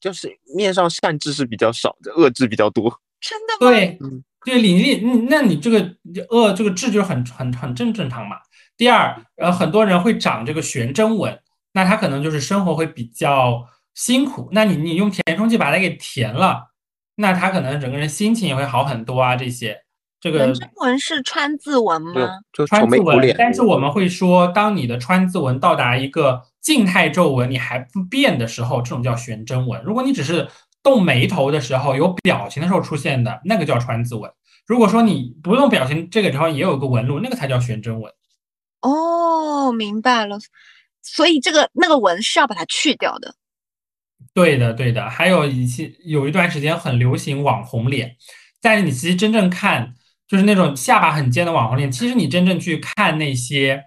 [0.00, 3.00] 就是面上善治是比较少的，恶治比较多。
[3.20, 3.70] 真的吗？
[3.70, 5.96] 对嗯，对，李丽，嗯那你这个
[6.30, 8.36] 恶这个痣就是很很很正正常嘛。
[8.76, 11.40] 第二，呃，很多人会长这个悬针纹，
[11.72, 14.50] 那他可能就是生活会比较辛苦。
[14.52, 16.72] 那你你用填充剂把它给填了，
[17.14, 19.34] 那他可能整个人心情也会好很多啊。
[19.34, 19.80] 这些
[20.26, 22.28] 这个纹是川字纹吗？
[22.52, 23.34] 就川字纹。
[23.38, 29.80] 但是我们会说，当你的川字纹到达一个静态皱纹你还不变的时候，这种叫悬针纹。
[29.84, 30.48] 如果你只是
[30.82, 34.28] 动眉头的时候有表情的时候出现的那个叫川字纹。
[34.66, 38.12] 如果说你不用表情，这个地方也有个纹路，那个才叫悬针纹。
[38.80, 40.38] 哦，明白了。
[41.02, 43.36] 所以这个那个纹是要把它去掉的。
[44.34, 45.08] 对的，对的。
[45.08, 48.16] 还有一些有一段时间很流行网红脸，
[48.60, 49.94] 但是你其实真正看，
[50.28, 53.82] 就是那种下巴很尖的网红脸，其实你真正去看那些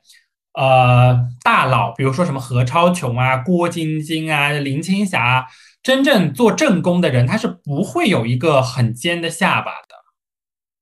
[0.54, 5.45] 呃大佬，比如说什么何超琼啊、郭晶晶啊、林青霞啊，
[5.84, 9.95] 真正做正宫的人，他是不会有一个很尖的下巴的。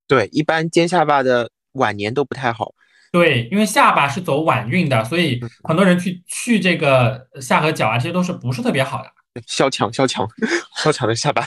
[0.07, 2.73] 对，一般尖下巴的晚年都不太好。
[3.11, 9.11] 对，因为下巴是走晚运的，所以很多人去去这个下颌角啊，这些都是不是特别好的。
[9.47, 10.27] 萧蔷，萧蔷，
[10.77, 11.41] 萧蔷的下巴，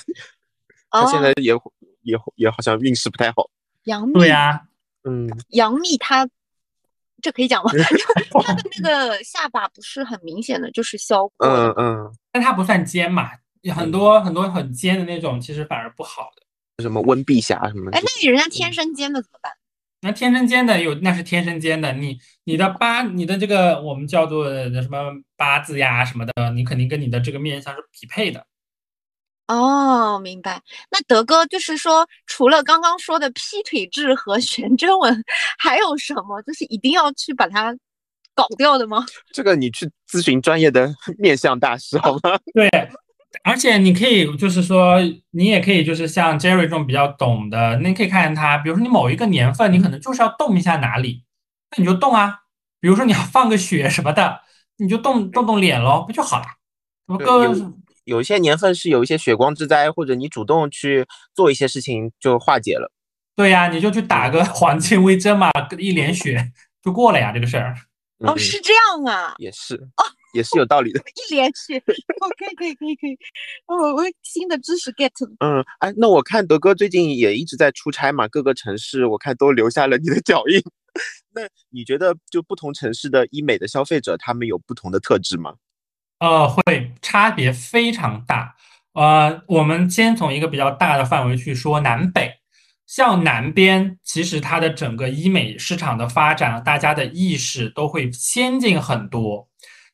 [0.90, 1.52] 他现哦在，也
[2.02, 3.48] 也也好像运势不太好。
[3.84, 4.62] 杨幂，对呀、
[5.04, 6.28] 嗯，杨幂她
[7.22, 7.70] 这可以讲吗？
[8.44, 11.72] 她的那个下巴不是很明显的，就是削过的。
[11.72, 13.30] 嗯嗯，但她不算尖嘛，
[13.74, 16.42] 很多很多很尖的那种，其实反而不好的。
[16.82, 19.52] 什么温碧霞什么的哎，，那你人家天生尖的怎么办？
[20.02, 21.92] 那天生尖的有，那是天生尖的。
[21.92, 24.48] 你你的八，你的这个我们叫做
[24.80, 28.46] 什么八字呀什么的，你肯定跟你的这个面相是匹配的。
[29.52, 30.62] 哦，明白。
[30.90, 35.24] 那德哥就是说，除了刚刚说的劈腿痣和悬针纹，
[35.58, 37.76] 还有什么就是一定要去把它
[38.32, 39.04] 搞掉的吗？
[39.34, 42.38] 这个你去咨询专业的 面相大师好吗？
[42.54, 42.68] 对，
[43.42, 44.98] 而且你可以就是说，
[45.32, 51.24] 你也可以就是像 Jerry 这种比较懂的，那你可以看看他，比如说你某一个年份，你可能就是要动一下哪里，
[51.76, 52.38] 那你就动啊。
[52.78, 54.40] 比如说你要放个血什么的，
[54.78, 56.44] 你就动动动脸喽，不就好了？
[57.06, 57.72] 什么对个
[58.04, 62.92] 有有一些年份是有一些血光之灾，或者你主动去做一些事情就化解了。
[63.36, 67.74] 对呀、你就去打个 黄金微针嘛，一脸血就过了呀，这个事儿。
[68.18, 71.00] 哦，嗯是这样啊，也是哦，也是有道理的。
[71.30, 71.78] 一连血。
[71.78, 73.14] 哦，可以可以可以可以。
[73.66, 75.34] 哦，我新的知识 get 了。
[75.40, 80.62] 嗯，哎，那我看德哥最近也一直在出差嘛，各个城市我看都留下了你的脚印。
[81.32, 85.54] 那你觉得就不同城市的医美的消费者，他们有不同的特质吗？
[86.20, 88.54] 呃，会差别非常大。
[88.92, 92.36] 呃，我们先从一个比较大的范围去说南北。
[92.86, 99.48] 像南边，其实它的整个医美市场的发展，大家的意识都会先进很多。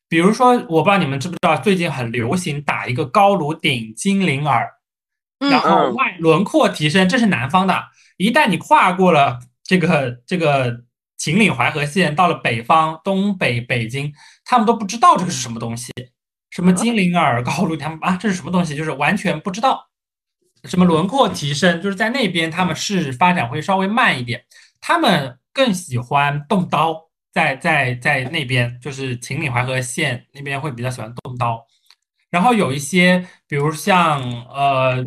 [0.08, 4.70] 比如说，我不知道你们知不知道，最近很流行打一个高颅顶精灵耳，
[5.40, 7.84] 然嗯，后嗯外轮廓提升，这是南方的。
[8.16, 10.84] 一旦你跨过了这个这个
[11.18, 14.10] 秦岭淮河线，到了北方，东北北京，
[14.42, 15.92] 他们都不知道这个是什么东西，
[16.56, 19.90] 什么精灵耳、高颅，他们啊这是什么东西，就是完全不知道。
[20.64, 24.42] 什么轮廓提升，就是在那边他们是发展会稍微慢一点，
[24.80, 31.66] 他们更喜欢动刀，在在在那边就是秦岭淮河线那边会比较喜欢动刀。
[32.30, 35.06] 然后有一些，比如像呃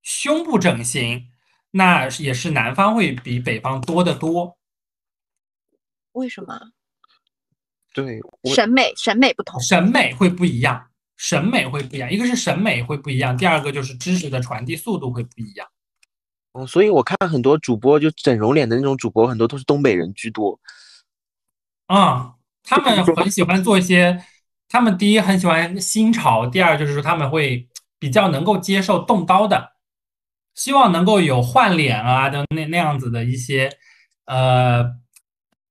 [0.00, 1.28] 胸部整形，
[1.72, 4.56] 那也是南方会比北方多得多。
[6.12, 6.58] 为什么？
[7.94, 8.20] 对，
[8.54, 9.60] 审美审美不同。
[9.60, 15.68] 审美会不一样，审美会不一样，一个是审美会不一样，第二个就是知识的传递速度会不一样。
[16.52, 20.58] 哦，所以我看很多主播就整容脸的那种主播，很多都是东北人居多。
[21.88, 24.24] 嗯，他们很喜欢做一些，
[24.68, 29.72] 他们第一很喜欢新潮，第二就是说他们会比较能够接受动刀的，
[30.54, 33.70] 希望能够有换脸啊的那那样子的一些
[34.24, 34.92] 呃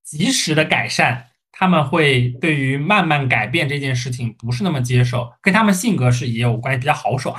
[0.03, 1.30] 及时的改善。
[1.61, 7.35] 他们会对于慢慢改变这件事情不是那么接受，跟他们性格是也有关系，比较豪爽。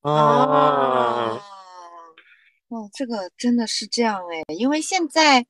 [0.00, 1.38] 啊，
[2.68, 5.44] 哦，这个真的是这样哎，因为现在，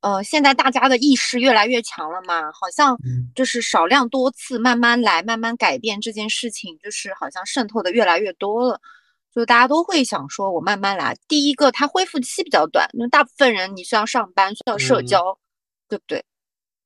[0.00, 8.80] 呃，现在大家的意识越来越强了嘛，好像嗯就是少量多次，慢慢来，慢慢改变这件事情，就是好像渗透的越来越多了，
[9.34, 11.14] 就大家都会想说，我慢慢来。
[11.28, 15.38] 第一个，它恢复期比较短，那大部分人你需要上班，需要社嗯交，
[15.90, 16.24] 对不对？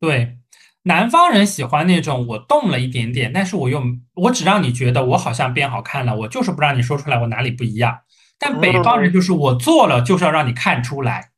[0.01, 0.37] 对，
[0.83, 3.83] 南方人喜欢那种我动了一点点，但是我又
[4.15, 7.99] 我只让你觉得我好像变好看了，我就是不让你说出来我哪里不一样。
[8.39, 11.33] 但北方人就是我做了就是要让你看出来，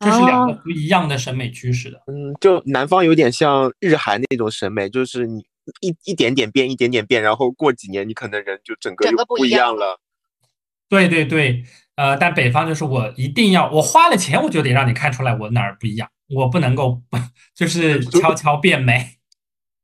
[0.00, 2.02] 这是两个不一样的审美趋势的。
[2.06, 5.40] 嗯，就南方有点像日韩那种审美，就是你
[5.80, 9.98] 一一点点变，一点点变，然后过几年你可能人就整个整个不一样了。
[10.90, 11.64] 对对对，
[11.96, 17.02] 呃，但北方就是我一定要，我花了钱我就得让你看出来我哪儿不一样，我不能够
[17.54, 19.18] 就是悄悄变美。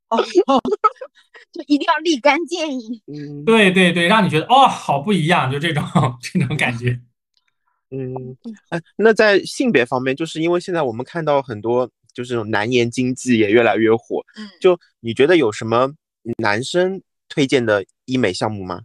[0.08, 0.18] 哦，
[1.52, 3.02] 就一定要立竿见影。
[3.06, 5.84] 嗯对对对，让你觉得哦，好不一样，就这种
[6.20, 7.00] 这种感觉。
[7.90, 8.36] 嗯，
[8.70, 15.90] 哎，那在性别方面，就是因为现在我们看到很多就是这种男颜经济也越来越火，嗯，就你觉得有什么
[16.38, 18.82] 男生推荐的医美项目吗？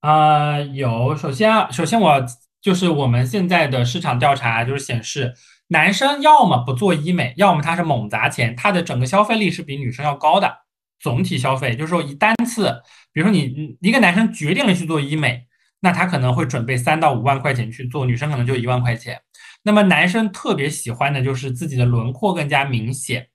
[0.00, 2.24] 啊、有，首先啊，首先我
[2.62, 5.34] 就是我们现在的市场调查就是显示，
[5.72, 10.52] 男生要么不做医美，要么他是猛砸钱，他的整个消费力是比女生要高的。
[10.98, 15.46] 总体消费就是说一单次，比如说你你一个男生决定了去做医美，
[15.80, 19.20] 那他可能会准备三到五万块钱去做，女生可能就一万块钱。
[19.62, 23.28] 那么男生特别喜欢的就是自己的轮廓更加明显，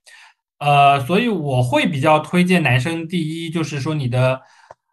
[0.59, 3.07] 呃，所以我会比较推荐男生。
[3.07, 4.41] 第一就是说你的，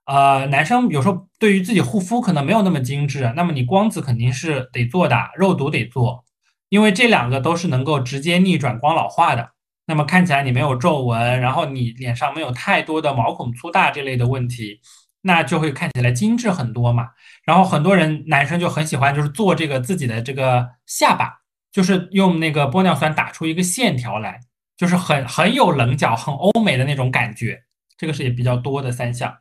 [0.06, 6.24] 呃，男生有时候对于自己护肤可能没有那么精致，那么你光子肯定是得做的，肉毒得做，
[6.72, 9.50] 因为这两个都是能够直接逆转光老化的。
[9.84, 14.80] 那么看起来你没有皱纹，然后你脸上没有太多的毛孔粗大这类的问题，
[15.20, 17.10] 那就会看起来精致很多嘛。
[17.44, 24.40] 然后很多人男生就很喜欢就是做这个自己的这个下巴，就是用那个玻尿酸打出一个线条来，
[24.74, 27.64] 就是很很有棱角、很欧美的那种感觉。
[27.98, 29.36] 这个是也比较多的三项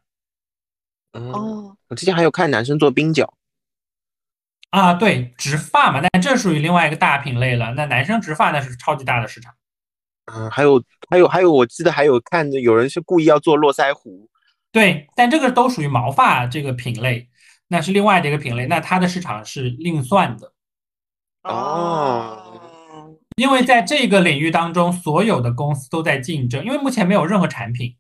[1.14, 3.34] 嗯，哦，我之前还有看男生做冰角，
[4.72, 7.74] 啊，对，植发嘛，那这属于另外一个大品类了。
[7.76, 9.54] 那男生植发那是超级大的市场。
[10.34, 14.30] 嗯，还有还有还有，我记得还有看着有人是故意要做络腮胡，
[14.72, 17.28] 对，但这个都属于毛发这个品类，
[17.68, 20.54] 那是另外的一个品类，那它的市场是另算的。
[21.44, 27.98] 哦，因为在这个领域当中，所有的公司都在竞争，因为目前没有任何产品，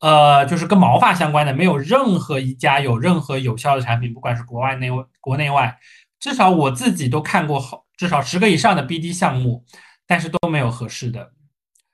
[0.00, 4.88] 呃，就是跟毛发相关的，没有任何一家有任何有效的产品，不管是国外内
[5.20, 5.78] 国内外，
[6.18, 9.64] 至少我自己都看过好至少十个以上的 BD 项目，
[10.06, 11.32] 但是都没有合适的。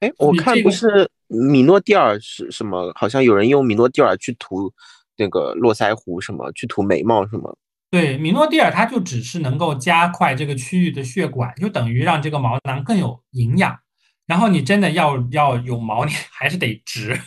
[0.01, 2.93] 哎，我看这个不是米诺地尔是什么？
[2.95, 4.73] 好像有人用米诺地尔去涂
[5.17, 7.59] 那个络腮胡，什么去涂眉毛什么？
[7.91, 13.79] 对，米诺地尔它就只是能够加快这个区域的血管，就等于让这个毛囊更有营养。
[14.27, 17.19] 然后你真的要要有毛，你还是得植。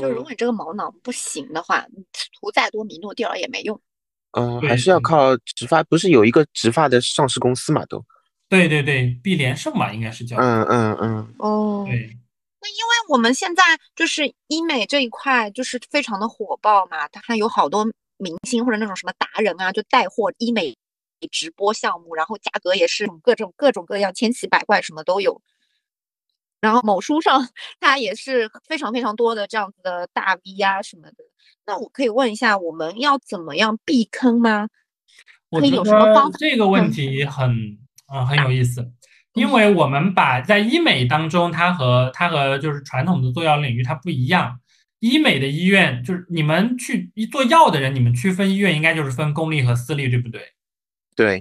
[0.00, 2.04] 就如果你这个毛囊不行的话，你
[2.40, 3.80] 涂再多米诺地尔也没用。
[4.32, 7.84] 嗯，对还是要靠植发，不是有一个植发的上市公司嘛？
[7.86, 8.04] 都，
[8.48, 10.36] 对对对，碧莲盛嘛，应该是叫。
[10.36, 11.94] 嗯嗯嗯，哦，对，
[12.60, 13.62] 那因为我们现在
[13.96, 17.86] 就是医美这一块就是非常的火爆嘛，它有好多
[18.18, 20.76] 明星或者那种什么达人啊，就带货医美
[21.30, 25.40] 直播项目，然后价格也是各种各种各样，千奇百怪，什么都有。
[26.60, 27.48] 然后某书上
[27.80, 31.16] 它也是非常非常多的这样子的大 V 啊什么的。
[31.66, 34.68] 那我可以问一下，我们要怎么样避坑吗？
[35.50, 36.38] 可以我觉有什么方法？
[36.38, 37.78] 得这个问嗯题很
[38.12, 38.90] 嗯很有意思，
[39.34, 44.60] 因为我们把在医美当中，它和它和就是传统的做药领域它不一样。
[45.00, 50.40] 医美的医院就是你们去一做药的人，你们区分医院应该就是分公立和私立，对不对？
[51.14, 51.40] 对，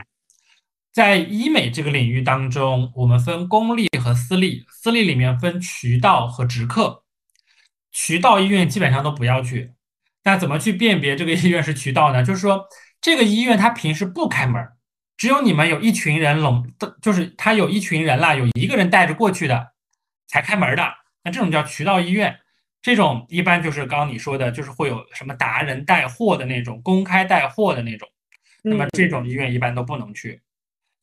[0.97, 7.03] 在医美这个领域当中，我们分公立和私立，私立里面分渠道和直客。
[7.91, 9.73] 渠道医院基本上都不要去。
[10.23, 12.23] 那怎么去辨别这个医院是渠道呢？
[12.23, 12.65] 就是说，
[12.99, 14.69] 这个医院它平时不开门，
[15.15, 16.67] 只有你们有一群人拢，
[16.99, 19.73] 就是他有一群人啦，有一个人带着过去的
[20.25, 20.83] 才开门的。
[21.23, 22.35] 那这种叫渠道医院。
[22.81, 28.09] 这种一般就是刚刚你说的，就是会有什么达人带货的那种，公开带货的那种。
[28.63, 30.41] 那么这种医院一般都不能去，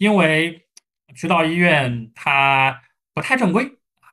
[0.04, 0.66] 因为
[1.16, 2.78] 渠道医院它
[3.14, 3.64] 不太正规，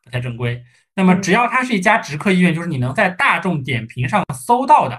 [0.06, 0.64] 不太正规。
[0.96, 4.98] 那么只要它是一家直客医院，就是你能在大众点评上搜到的，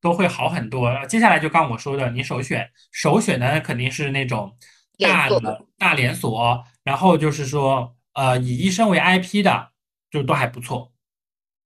[0.00, 0.92] 都会好很多。
[1.06, 4.56] 接下来就刚我说的，你首选首选的肯定是那种
[4.98, 9.70] 大的大连锁，然后就是说呃以医生为 IP 的，
[10.10, 10.92] 就都还不错。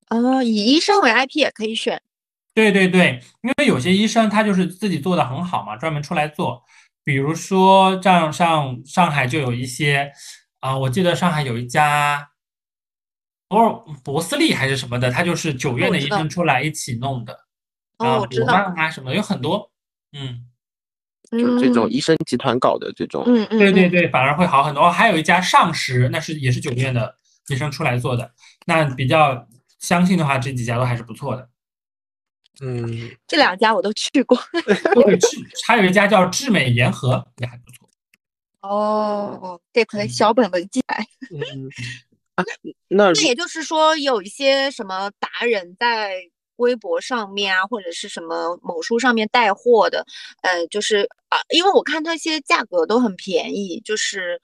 [0.09, 2.03] 呃，以医生为 IP 也可以选。
[2.53, 6.63] 对对对，因为有些医生他就是自己做的很好嘛，专门出来做。
[7.07, 10.11] 比如说像上上海就有一些，
[10.59, 12.31] 啊、我记得上海有一家，
[13.47, 17.33] 博博斯利还是什么的，他就是九院的医生出来一起弄的，
[17.99, 19.71] 哦，啊，博我知道，曼啊什么的有很多，
[20.15, 20.47] 嗯，
[21.31, 21.93] 就这种嗯。
[21.93, 24.83] 医生集团搞的这种，嗯嗯，嗯，对对对，反而会好很多。
[24.89, 27.15] 哦还有一家上实，那是也是九院的
[27.47, 28.29] 医生出来做的，
[28.67, 29.47] 那比较
[29.79, 31.49] 相信的话，这几家都还是不错的。
[32.61, 34.39] 嗯，这两家我都去过。
[34.95, 35.27] 对，智
[35.67, 37.89] 还有一家叫智美言和也还不错。
[38.63, 41.07] 哦，这可能嗯小本本记来。
[41.31, 41.71] 嗯，
[42.89, 46.15] 那那也就是说，有一些什么达人在
[46.57, 50.05] 微博上面啊，或者是什么某书上面带货的，
[50.43, 54.41] 呃，就是啊，因为我看那些价格都很便宜，就是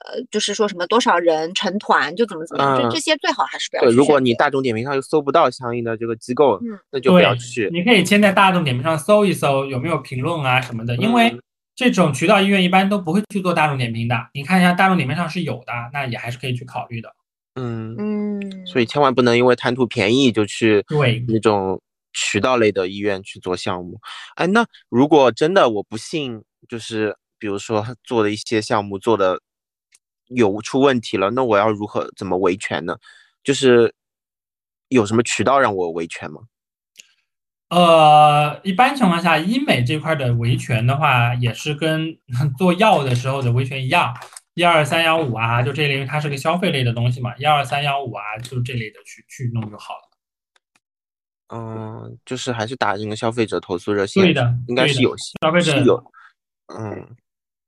[0.00, 7.68] 呃，就是说什么多少人成团就怎么怎么样，这嗯这些最好还是不要对，去如果你大众点评上又搜不到相应的这个机构，嗯那就不要去。
[7.72, 11.40] 你可以先在大众点评上搜一搜有没有评论啊什么的，因为嗯
[11.76, 14.14] 这种渠道医院一般都不会去做大众点评的。
[14.32, 17.08] 你看一下大众点评上是有的，那也还是可以去考虑的。
[17.56, 21.80] 嗯，嗯，所以千万不能因为贪图便宜就去对那种
[22.12, 24.00] 渠道类的医院去做项目。
[24.36, 29.40] 哎，那如果真的我不信就是比如说做的一些项目做的
[30.34, 32.96] 有出问题了，那我要如何怎么维权呢？
[33.42, 33.94] 就是
[34.88, 36.42] 有什么渠道让我维权吗？
[37.70, 42.16] 呃，一般情况下，医美这块的维权的话，也是跟
[42.56, 44.14] 做药的时候的维权一样，
[44.54, 50.10] 一二三幺五啊，就这类，因为它是个消费类的东西嘛，一二三幺五啊，就这类的去去弄就好了。
[51.48, 56.12] 嗯，就是还是打这个消费者投诉热线，对的，应该是有消费者是有，
[56.68, 57.16] 嗯，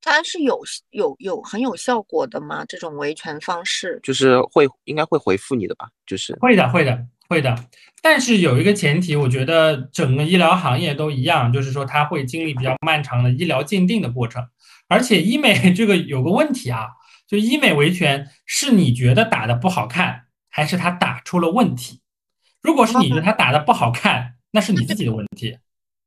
[0.06, 2.64] 它是有有有很有效果的吗？
[2.66, 3.98] 这种维权方式？
[4.04, 5.88] 就是会应该会回复你的吧？
[6.06, 7.54] 就是会的，会的，会的。
[8.00, 14.46] 但是有一个前提，我觉得整个医疗行业都一样，就是说它会经历比较漫长的医疗鉴定的过程。
[14.88, 16.86] 而且医美 这个有个问题啊，
[17.26, 22.00] 就医美维权是你觉得打的不好看，还是他打出了问题？
[22.62, 25.58] 如果是你觉得他打的不好看，那是你自己的问题。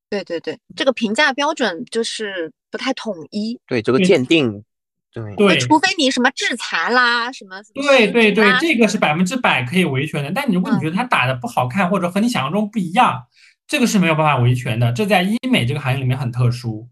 [0.10, 3.60] 对对对，这个评价标准就是不太统一。
[3.68, 4.64] 对这个鉴定，
[5.12, 10.32] 对对，除非你什么制裁啦，什么对对对食品啦，这个是百分之百可以维权的。
[10.32, 13.24] 但你如果你嗯觉得他打的不好看，或者和你想象中不一样，
[13.68, 14.92] 这个是没有办法维权的。
[14.92, 16.90] 这在医美这个行业里面很特殊，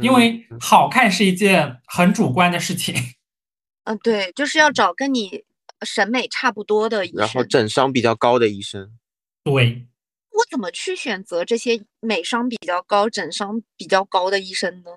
[0.00, 2.94] 因为嗯好看是一件很主观的事情。
[3.84, 5.44] 嗯，对，就是要找跟你
[5.82, 7.48] 审美差不多的医生然后生。
[7.48, 8.90] 诊伤比较高的医生，
[9.42, 9.87] 对，
[10.38, 14.90] 我怎么去选择这些美商比较高、整商比较高的医生呢？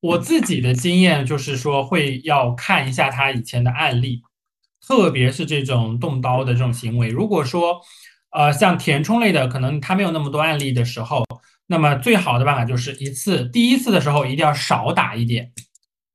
[0.00, 4.22] 我自己的经验就是说，会要看一下他以前的案例，
[4.84, 7.08] 特别是这种动刀的这种行为。
[7.08, 7.80] 如果说，
[8.30, 11.24] 呃，像填充类的，可能他没有那么多案例的时候，
[11.68, 15.52] 那么最好的办法就是一次，第一次的时候一定要少打一点，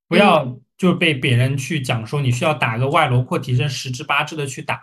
[0.10, 4.82] 不要就被别人去讲说你需要打个外轮廓提升十支八支的去打，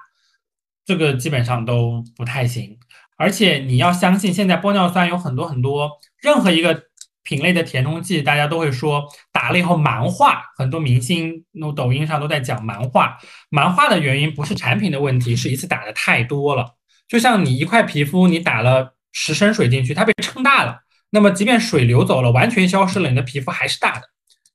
[0.86, 2.78] 这个基本上都不太行。
[3.16, 5.90] 而且你要相信，现在玻尿酸有很多很多，
[6.20, 6.84] 任何一个
[7.22, 13.18] 品类的填充剂，大家都会说打了以后蛮化，很多明星那抖音上都在讲蛮化。
[13.50, 16.76] 蛮化的原因不是产品的问题，是一次打的太多了。
[17.08, 24.02] 就像你一块皮肤，你打了十升水进去，它被撑大了，那么即便水流走了，完全消失了，你的皮肤还是大的，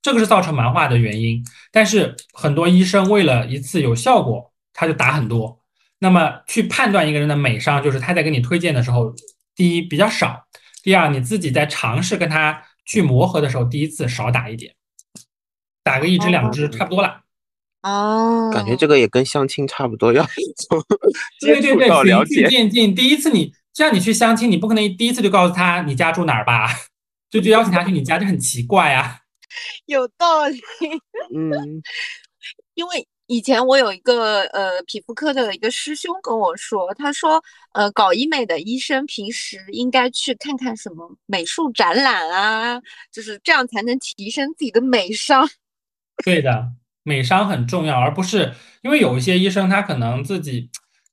[0.00, 1.44] 这个是造成蛮化的原因。
[1.72, 5.61] 但是很多医生为了一次有效果，他就打很多。
[6.02, 9.14] 那么去判断一个人的美商，就是他在给你推荐的时候，
[9.54, 10.48] 第一比较少，
[10.82, 14.74] 第二你自己在尝试跟他去磨合的时候，第一次少打一点，
[15.84, 17.20] 打个一支两支差不多了。
[17.82, 20.24] 哦，感觉这个也跟相亲差不多，要
[20.68, 20.80] 从
[21.38, 22.04] 接触对对。
[22.04, 22.92] 循序渐进。
[22.92, 26.68] 第一次你这样你去相亲，你不可能第一次就告诉他你家住哪儿吧，
[27.30, 29.20] 就就邀请他去你家，这很奇怪啊。
[29.86, 30.60] 有道理。
[31.32, 31.80] 嗯，
[32.74, 42.78] 因为以前我有一个呃皮肤科的一个师兄跟我说，他说呃搞医美的医生平时应该去看看什么美术展览啊，
[43.10, 45.48] 就是这样才能提升自己的美商。
[46.22, 46.72] 对的，
[47.04, 48.52] 美商很重要，而不是
[48.82, 50.68] 因为有一些医生他可能自己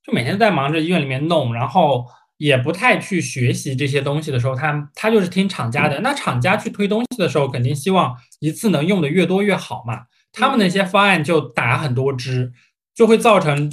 [0.06, 2.06] 就每天在忙着医院里面弄，然后
[2.36, 6.02] 也不太去学习这些东西的时候，他他就是听厂家的。
[6.02, 10.02] 那厂家去推东西的时候，肯定希望一次能用的越多越好嘛。
[10.32, 12.52] 他们的一些方案就打很多支，
[12.94, 13.72] 就会造成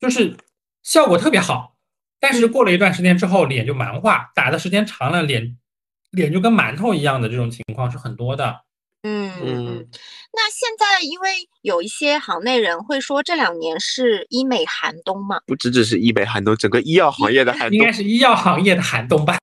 [0.00, 0.36] 就是
[0.82, 1.76] 效果特别好，
[2.20, 5.56] 但是过了一段时间之后，脸就蛮化，打的时间长了，脸
[6.10, 8.62] 脸就跟馒头一样的这种情况是很多的。
[9.06, 9.88] 嗯嗯，
[10.32, 17.92] 那现在因为有一些行内人会说这两年是医美寒冬嘛，不只只是医美寒冬，整个医药行业的寒冬应该。
[17.92, 19.38] 是医药行业的寒冬吧？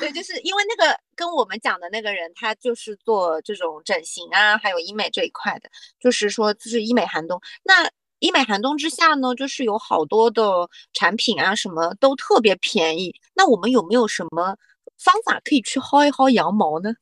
[0.00, 7.40] 对，就是因为那个跟我们讲的那个人，他就是做这种整形啊，还有医美这一块的，就是说就是医美寒冬。
[7.64, 13.14] 那医美寒冬之下呢，就是有好多的产品啊，什么都特别便宜。
[13.34, 14.56] 那我们有没有什么
[14.98, 16.94] 方法可以去薅一薅羊毛呢？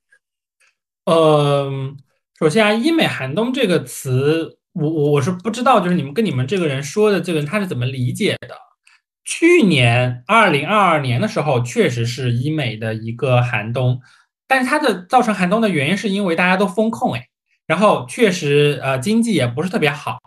[1.05, 1.97] 嗯，
[2.39, 8.57] 首先啊，医美寒冬这个词，我我我是不知道，就是你们跟你们这个人说的这个人他是怎么理解的。
[9.25, 14.01] 去年二零二二年的时候，确实是医美的一个寒冬，
[14.47, 17.29] 但是它的造成寒冬的原因是因为大家都风控哎，
[17.67, 20.19] 然后确实呃经济也不是特别好，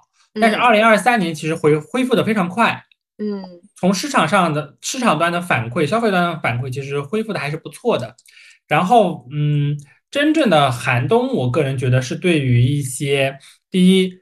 [0.41, 2.83] 但是二零二三年其实恢恢复的非常快，
[3.17, 3.43] 嗯。
[3.79, 8.15] 从市场上的市场端的反馈、消费端的反馈，其实恢复的还是不错的。
[8.67, 9.77] 然后，嗯，
[10.09, 13.37] 真正的寒冬，我个人觉得是对于一些
[13.69, 14.13] 第一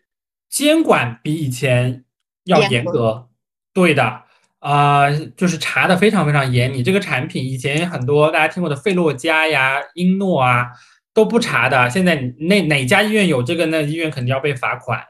[0.50, 2.04] 监管比以前
[2.44, 2.74] 要严格。
[2.74, 3.30] 严格，
[3.74, 4.24] 对的，
[4.66, 6.74] 啊、就是查的非常非常严。
[6.74, 10.72] 你这个产品以前很多大家听过的费洛嘉呀、英诺啊
[11.14, 15.06] 都不查的，现在那哪家医院有这个，那医院肯定要被罚款，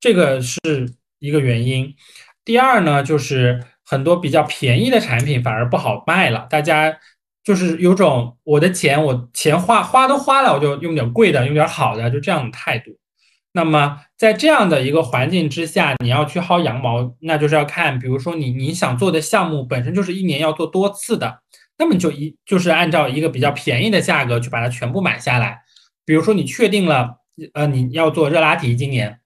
[0.00, 0.58] 这个是
[1.20, 1.94] 一个原因。
[2.44, 6.98] 第二呢，就是很多比较便宜的产品反而不好卖了，大家
[7.44, 12.90] 就是有种我的钱我钱花花都花了，我就用点贵的，用点好的，就这样的态度。
[13.56, 21.40] 那么在这样的一个环境之下，你要去薅羊毛，那就是要看，比如说你你想做的项目本身就是一年要做多次的，
[21.78, 25.62] 那么你就一就是按照一个比较便宜的价格去把它全部买下来。
[26.04, 27.16] 比如说你确定了，
[27.54, 29.20] 呃，你要做热拉提，今年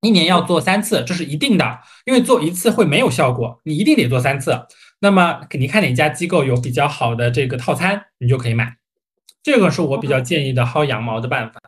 [0.00, 4.64] 一年要做三次，这是一定的，因为做一次会没有效果，你一定得做三次。
[5.00, 8.76] 那么你看哪家机构有比较好的这个套餐，你就可以买。
[9.42, 11.60] 这个是我比较建议的薅羊毛的办法。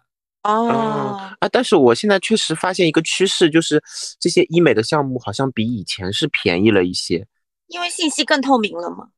[0.45, 3.83] 哦，啊，但是我现在确实发现一个趋势，就是
[4.21, 7.27] 这些医美的项目好像比以前是便宜了一些。
[7.67, 9.09] 因为信息更透明了嘛。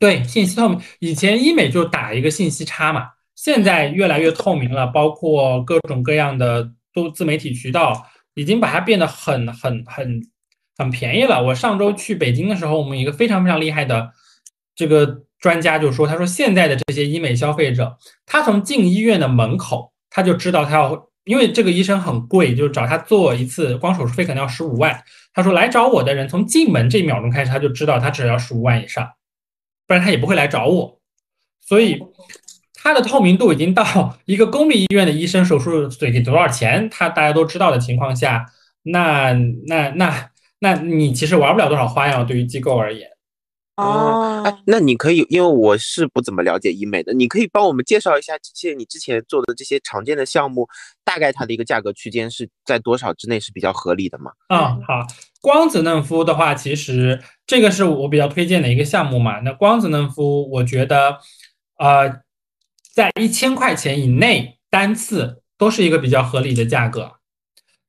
[0.00, 10.20] 对，信息透明，以前医美就打一个信息差嘛，现在越来越透明了，包括各种各样的都自媒体渠道，已经把它变得很很很
[10.78, 11.40] 很便宜了。
[11.40, 14.10] 我上周去北京的时候，我们一个非常非常厉害的
[14.74, 25.02] 这个专家就说，他说现在的这些医美消费者，他从进医院的门口他就知道他要，因为这个医生很贵，就是找他做一次，光手术费可能要十五万。
[25.32, 29.08] 他说来找我的人，从进门这一秒钟开始，他就知道他只要十五万以上。
[29.86, 31.00] 不然他也不会来找我。
[31.60, 32.02] 所以
[32.74, 38.46] 它的透明度已经到一个公立医院的医生手术得给多少钱，他大家都知道的情况下，
[38.82, 39.32] 那
[39.66, 40.30] 那那
[40.60, 43.08] 那你其实玩不了多少花样，对于机构而言。
[43.80, 50.66] 哦哎，那你可以，因为我是不怎么了解医美的，你可以帮我们介绍一下这些你之前做的这些常见的项目，
[51.04, 54.32] 大概它的一个价格区间是在多少之内是比较合理的吗？
[54.48, 55.06] 嗯，好，
[55.40, 59.40] 光子嫩肤的话，其实这个是我比较推荐的一个项目嘛。
[59.40, 61.18] 那光子嫩肤，我觉得，
[61.78, 62.20] 呃，
[62.94, 67.19] 在一千块钱以内单次都是一个比较合理的价格。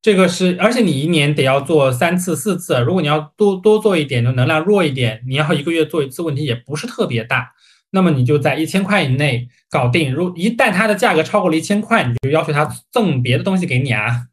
[0.01, 2.79] 这个是，而且你一年得要做三次、四次。
[2.81, 7.53] 如果你要多多做一点，就能量弱一点，你要一个月做一次，问题也不是特别大。
[7.91, 10.11] 那么你就在一千块以内搞定。
[10.13, 14.27] 如一旦它的价格超过了一千块，你就要求他赠别的东西给你啊。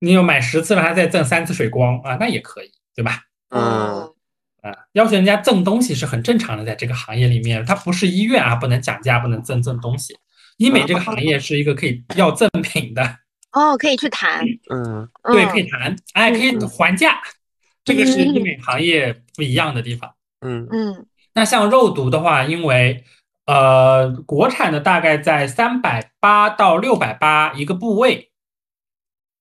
[0.00, 3.20] 你有买十次让他再赠三次水光啊，那也可以，对吧？
[3.50, 4.10] 嗯，
[4.62, 10.16] 啊，要求人家赠东西是很正常的，在这个行业里面，它不是医院啊，不能讲价，不能赠赠东西。
[10.56, 13.16] 医美这个行业是一个可以要赠品的，
[13.52, 15.48] 哦，可以去谈，嗯，对，嗯。
[15.48, 17.20] 可以谈，哎，可以还价，
[17.84, 20.14] 这个是医美行业不一样的地方。
[20.40, 20.66] 嗯。
[20.70, 21.06] 嗯。
[21.34, 23.04] 那像肉毒的话，因为
[23.46, 28.30] 呃，国产的大概在三百八到六百八一个部位，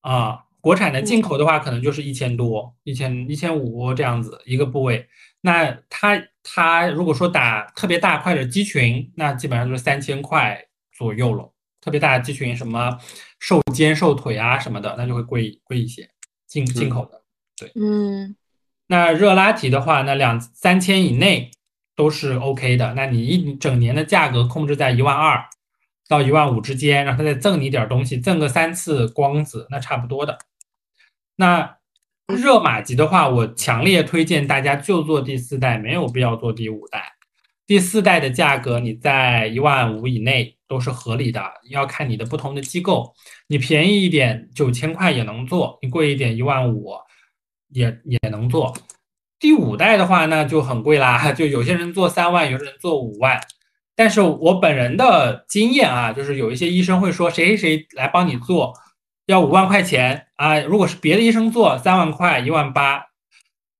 [0.01, 5.07] 啊，国产的进口的话可能就是一千多、一千一千五这样子一个部位。
[5.41, 11.53] 那它它如果说打特别大块的肌群，那基本上就是三千块左右了。
[11.81, 12.97] 特别大的肌群，什么
[13.39, 16.09] 瘦肩、瘦腿啊什么的，那就会贵贵一些，
[16.47, 17.21] 进进口的。
[17.57, 18.35] 对嗯
[18.87, 21.51] 那热拉提的话，那两三千以内
[21.95, 22.93] 都是 OK 的。
[22.95, 25.45] 那你一整年的价格控制在一万二
[26.07, 30.39] 到一万五之间，然后他再赠你点儿东西，赠个三次光子，那差不多的。
[31.35, 31.77] 那
[32.27, 37.13] 热玛吉的话，我强烈推荐大家就做第四代，没有必要做第五代。
[37.69, 41.39] 第四代的价格你在一万五以内都是合理的，
[41.69, 43.13] 要看你的不同的机构。
[43.47, 46.95] 你便宜一点九千块也能做，你贵一点一万五
[47.67, 48.75] 也也能做。
[49.37, 53.39] 第五代的话那就很贵啦，就有些人做三万，有些人做五万。
[53.95, 58.73] 但是我本人的经验啊，就是有一些医生会说谁谁谁来帮你做，
[59.27, 63.03] 要五万块钱啊，如果是别的医生做三万块、一万八，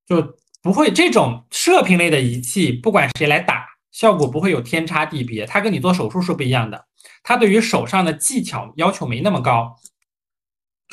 [0.05, 5.45] 就不会这种射频类的仪器，不管谁来打，效果不会有天差地别。
[5.45, 6.85] 它跟你做手术是不一样的，
[7.23, 9.75] 它对于手上的技巧要求没那么高。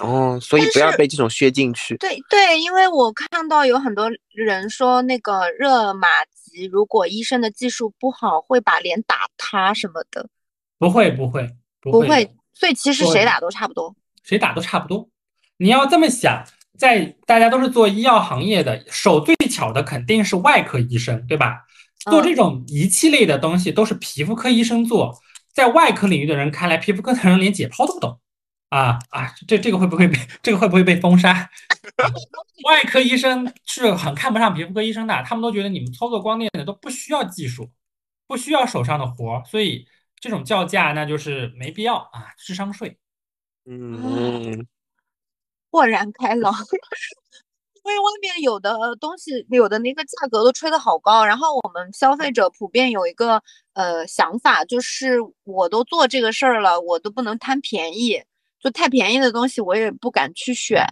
[0.03, 1.97] 哦，所以不要被这种削进去。
[1.97, 10.29] 对对，因为我看到有很多人说那个热玛吉，如果医生的技术不好，会把脸打塌什么的，
[10.79, 13.97] 不会，不会，不会的，不会，所以其实谁打都差不多。
[14.23, 15.09] 谁打都差不多。
[15.57, 16.45] 你要这么想，
[16.79, 21.63] 在大家都是做医药行业的，手最巧的肯定是外科医生，对吧？
[21.99, 25.21] 做这种仪器类的东西都是皮肤科医生做，
[25.53, 28.21] 在外科领域的人看来，皮肤科的人连解剖都不懂。
[28.69, 31.49] 啊啊，这这个会不会被这个会不会被封杀？
[32.67, 37.71] 外科医生是很看不上皮肤科医生的，他们都觉得你们操作光电的都不需要技术，
[38.27, 39.87] 不需要手上的活儿，所以
[40.19, 42.99] 这种叫价那就是没必要啊，智商税。
[43.67, 44.67] 嗯，
[45.71, 46.53] 豁然开朗。
[47.87, 53.41] 因为外面有的东西，有的那个价格都吹得好高，然后我们消费者普遍有一个
[53.75, 58.21] 呃想法，就是我都做这个事儿了，我都不能贪便宜，
[58.61, 60.85] 就太便宜的东西我也不敢去选。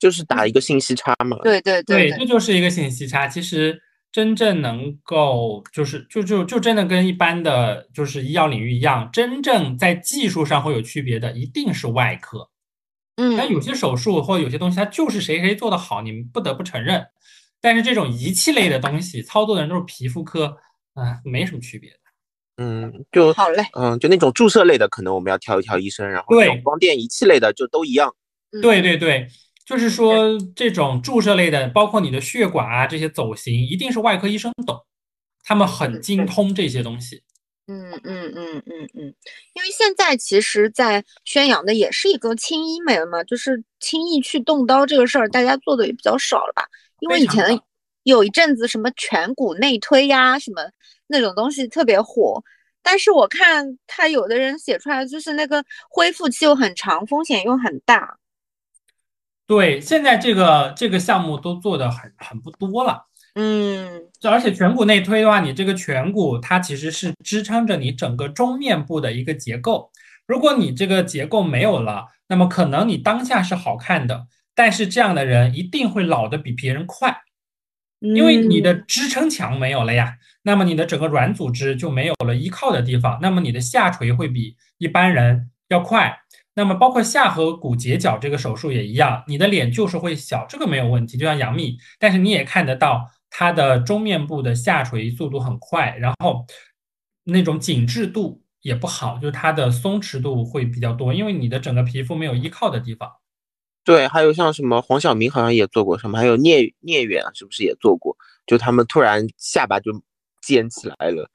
[0.00, 1.38] 就是打一个信息差嘛。
[1.44, 3.28] 对对对，对这就是一个信息差。
[3.28, 3.80] 其实
[4.10, 12.50] 真正能够就是就就就真的跟一般的就是医药领域一样，真正在技术上会有区别的，一定是外科。
[13.16, 17.06] 但嗯，有些手术或有些东西，它就是谁谁做的好，你们不得不承认。
[17.60, 20.58] 但是这种仪器类的东西，操作的人都是皮肤科，
[20.94, 21.96] 啊、没什么区别的。
[22.56, 23.64] 嗯，就好嘞。
[23.74, 28.14] 嗯，就那种注射类的，可能我们要挑一挑医生，然后对光电仪器类的就都一样。
[28.52, 29.26] 嗯对对对，
[29.66, 34.78] 就是说这种注射类的，包括你的血管啊这些走形，一定是外科医生懂，
[35.42, 37.22] 他们很精通这些东西。
[37.66, 39.14] 嗯嗯嗯嗯嗯，
[39.54, 46.66] 因为现在其实，在宣扬的也是一个轻医美了嘛，就是轻易去动刀这个事儿，大家做的也比较少了吧？
[47.00, 47.58] 因为以前
[48.02, 50.62] 有一阵子什么颧骨内推呀，什么
[51.06, 52.42] 那种东西特别火，
[52.82, 58.18] 但是我看他有的人写出来就是那个恢复期又很长，风险又很大。
[59.46, 63.06] 对，现在这个这个项目都做的很很不多了。
[63.34, 69.90] 嗯就而且颧骨内推的话，你这个颧骨它其实是支撑着你整个中面部的一个结构。
[70.26, 77.22] 如果你这个结构没有了，那么可能你当下是好看的，但是这样的人一定会老得比别人快，
[78.00, 80.16] 因为你的嗯支撑墙没有了呀。
[80.42, 86.20] 那么你的整个软组织就没有了依靠的地方，那么你的下垂会比一般人要快。
[86.54, 96.46] 那么包括下颌骨截角这个手术也一样，你的脸就是会小，这个没有问题，就像杨幂，但是你也看得到她的中面部的下垂速度很快，然后
[97.24, 103.10] 那种紧致度也不好，就是它的松弛度会比较多，因为你的整个皮肤没有依靠的地方。
[103.82, 108.16] 对，还有像什么黄晓明好像也做过什么，还有聂聂远是不是也做过？
[108.46, 109.90] 就他们突然下巴就
[110.40, 111.28] 尖起来了。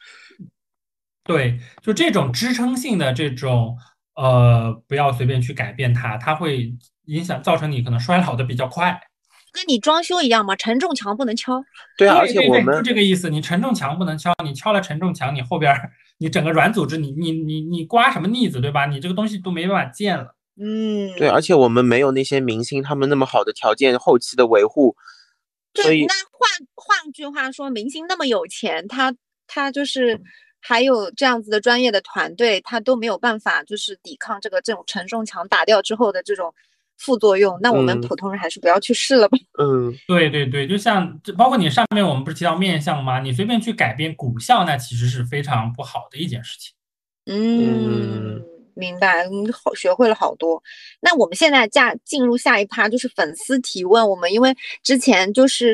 [1.26, 3.78] 对，就这种支撑性的这种，
[4.16, 6.74] 呃，不要随便去改变它，它会
[7.08, 8.98] 影响造成你可能衰老的比较快。
[9.52, 11.64] 跟你装修一样嘛，承重墙不能敲。
[11.98, 13.30] 对啊，而且我们就这个意思。
[13.30, 18.86] 你承重墙不能敲，你敲了承重墙，你后边儿你整个软组织，你你你你刮什么腻子，对吧？
[18.86, 20.36] 你这个东西都没办法建了。
[20.62, 24.96] 嗯，对，而且我们没有那些明星他们那么好的条件，后期的维护，
[25.74, 29.16] 所对，以那换换句话说，明星那么有钱，他
[29.48, 30.20] 他就是
[30.60, 36.54] 还有这样子的专业的团队，他都没有办法就是抵抗这个这种承重墙打掉之后的这种
[37.00, 37.58] 副作用。
[37.62, 39.38] 那我们嗯普通人还是不要去试了吧。
[39.58, 43.20] 嗯， 对对对，就像这包括你上面我们不是提到面相吗？
[43.20, 46.74] 你随便去改变骨相，那其实是非常不好的一件事情。
[47.26, 48.42] 嗯，
[48.76, 50.62] 明白，嗯，好，学会了好多。
[51.00, 54.10] 那我们现在加进入下一趴，就是粉丝提问。
[54.10, 55.74] 我们因为之前就是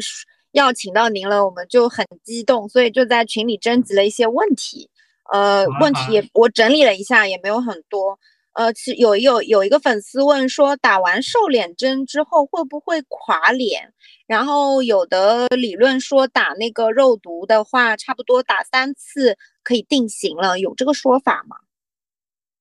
[0.52, 4.90] 要请到您了，我们就很激动，所以就在群里征集了一些问题。
[5.32, 8.20] 呃，问题也我整理了一下，也没有很多。
[8.56, 13.94] 呃，其有有有一个粉丝问说，打完瘦脸针之后会不会垮脸？
[14.28, 21.58] 然后有的理论说打那个肉毒的话，差不多打三次可以定型了，有这个说法吗？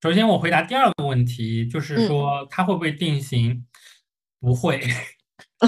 [0.03, 3.65] 首先，我回答第二个问题，就是嗯说它会不会定型？
[4.41, 4.83] 不会。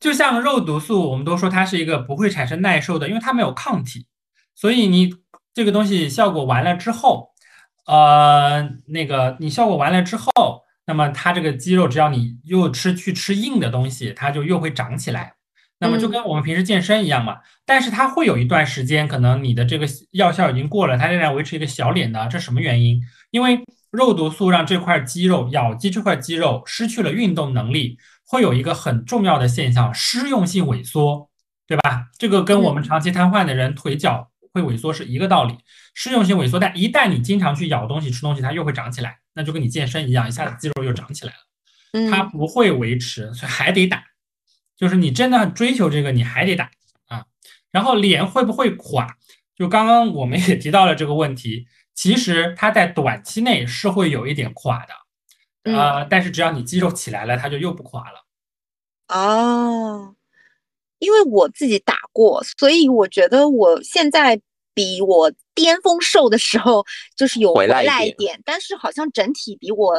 [0.00, 4.06] 就，就像肉毒素，我们都说它是一个不会产生耐受的，因为它没有抗体，
[4.54, 5.12] 所以你
[5.52, 7.34] 这个东西效果完了之后，
[7.88, 15.34] 呃，那个你效果完了之后，那么它这个肌肉只要你又吃去吃硬的东西，它就又会长起来。
[15.80, 23.00] 那么就跟我们平时健身一样嘛，但是它会有一段时间，可能你的这个药效已经过了，它仍然维持一个小脸的，这什么原因？
[23.30, 23.60] 因为
[23.90, 31.30] 肉毒素让这块肌肉咬肌这块肌肉失去了运动能力，会有一个很重要的现象，失用性萎缩，
[31.66, 32.08] 对吧？
[32.18, 35.54] 这个跟我们长期瘫痪的人腿脚会萎缩是一个道理，
[36.00, 36.60] 失用性萎缩。
[36.60, 42.08] 但一旦你经常去咬东西、吃东西，它又会长起来，那就跟你健身一样，一下子肌肉又长起来了。
[42.08, 44.04] 它嗯不会维持，所以还得打。
[44.76, 46.70] 就是你真的很追求这个，你还得打
[47.08, 47.24] 啊。
[47.72, 49.16] 然后脸会不会垮？
[49.56, 58.24] 就刚刚我们也提到了这个问题，其实它在短期内是会有一点垮的，呃，但是只要你肌肉起来了，它就又不垮了。
[59.08, 60.14] 哦，
[61.00, 64.40] 因为我自己打过，所以我觉得我现在
[64.78, 69.96] 比我巅峰瘦的时候就是有回回来一点一点，但是好像整体比我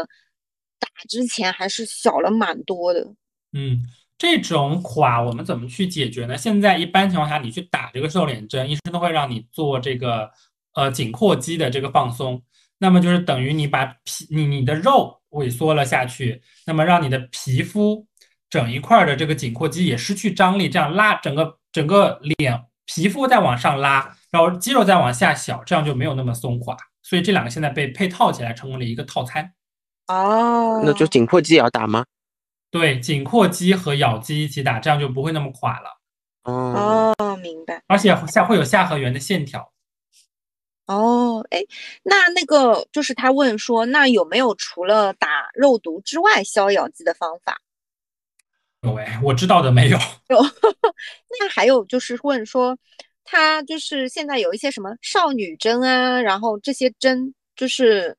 [0.80, 3.06] 打之前还是小了蛮多的。
[3.52, 3.84] 嗯，
[4.18, 6.38] 这种垮我们怎么去解决呢？
[6.38, 10.32] 现在一般情况下，你去打这个瘦脸针，医生都会让你做这个
[10.76, 12.42] 呃颈阔肌的这个放松，
[12.78, 18.08] 那么就是等于你把皮你你的肉萎缩了下去，那么让你的皮肤
[18.50, 26.76] 整一块儿的这个颈阔肌也失去张力，这样拉整个整个脸皮肤再往上拉，然后肌肉再往下小，这样就没有那么松垮。
[27.04, 29.54] 所以这两个现在被配套起来成为了一个套餐。
[30.08, 32.04] 哦那就紧阔肌也要打吗？
[32.72, 36.00] 对，颈阔肌和咬肌一起打，这样就不会那么垮了，
[36.44, 37.84] 哦，哦，明白。
[37.88, 39.72] 而且下会有下颌缘的线条。
[40.88, 41.62] 哦，哎，
[42.02, 47.62] 那那个就是他问说，那有没有除了打肉毒之外消咬肌的方法？
[48.82, 49.98] 有哎，我知道的没有。
[50.30, 50.38] 有
[51.40, 52.78] 那还有就是问说，
[53.24, 58.18] 他就是现在有一些什么少女针啊，然后这些针就是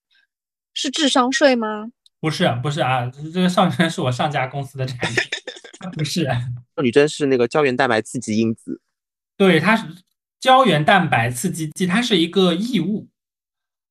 [0.74, 1.86] 是智商税吗？
[2.20, 5.16] 不是不是啊，这个少女针是我上家公司的产品，
[5.96, 6.24] 不是。
[6.76, 8.80] 少女针是那个胶原蛋白刺激因子。
[9.36, 9.86] 对，它是
[10.38, 13.08] 胶原蛋白刺激剂，它是一个异物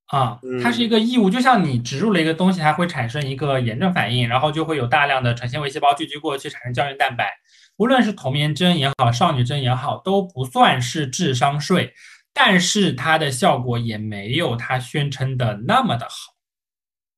[0.09, 7.31] 啊，它是一个异物，就像你植入了一个东西，它会产生一个炎症反应，然后就会有大量的成纤维细胞聚集过去产生胶原蛋白。
[7.77, 11.93] 无论是童颜针也好，少女针也好，都不算是智商税，
[12.33, 16.33] 但是它的效果也没有它宣称的那么的好。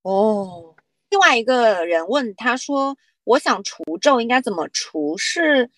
[0.01, 0.75] 哦，
[1.09, 5.17] 另外一个人问他说，我想除皱应该怎么除？
[5.17, 5.69] 是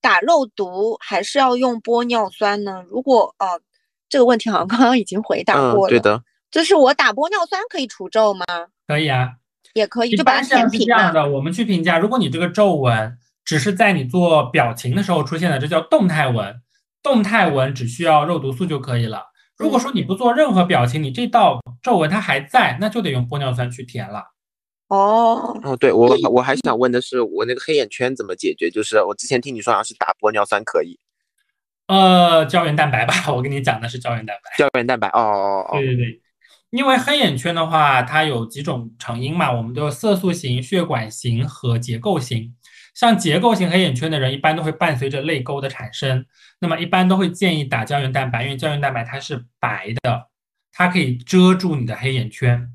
[0.00, 2.84] 打肉毒还是要用玻尿酸呢？
[2.88, 3.60] 如果哦，
[4.08, 5.90] 这个问题好像刚刚已经回答嗯过，了。
[5.90, 6.22] 对的。
[6.50, 8.44] 就是我打玻尿酸可以除皱吗？
[8.86, 9.34] 可以啊，
[9.74, 10.84] 也可以，就把它填平嘛。
[10.86, 16.60] 这样的，我们去评价，如果你这个皱纹只是在你做表情的时候出现的，这叫动态纹，
[17.02, 19.26] 动态纹只需要肉毒素就可以了。
[19.56, 24.32] 如果说你不做任何表情，你这道皱纹它还在，那就得用玻尿酸去填了。
[24.88, 28.70] 哦，哦，对我我还想问的是，我那个黑眼圈怎么解决？
[28.70, 30.98] 就是我之前听你说好像是打玻尿酸可以，
[31.86, 34.50] 呃，胶原蛋白吧，我跟你讲的是胶原蛋白。
[34.58, 35.08] 胶原蛋白。
[35.10, 36.20] 哦哦哦对对对，
[36.70, 42.54] 因为黑眼圈的话，它有几种成因嘛，我们都有色素型、血管型和结构型。
[42.94, 46.26] 像结构型黑眼圈的人，一般都会伴随着泪沟的产生，
[46.60, 50.28] 那么一般都会建议打胶原蛋白，因为胶原蛋白它是白的，
[50.72, 52.72] 它可以遮住你的黑眼圈。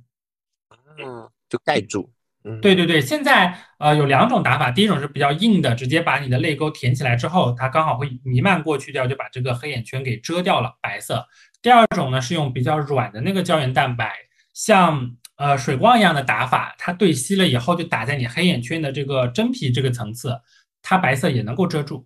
[0.98, 2.12] 嗯，就盖住。
[2.44, 11.28] 嗯，对对对，现在呃有两种打法，第一种是比较硬的，直接把你的泪沟填起来之后，它刚好会弥漫过去掉，就把这个黑眼圈给遮掉了，白色。
[11.66, 14.14] 第二种呢是用比较软的那个胶原蛋白，
[14.54, 20.40] 像呃水光一样的打法，它对吸了以后就打在你黑眼圈的这个真皮这个层次，
[20.84, 22.06] 它白色也能够遮住。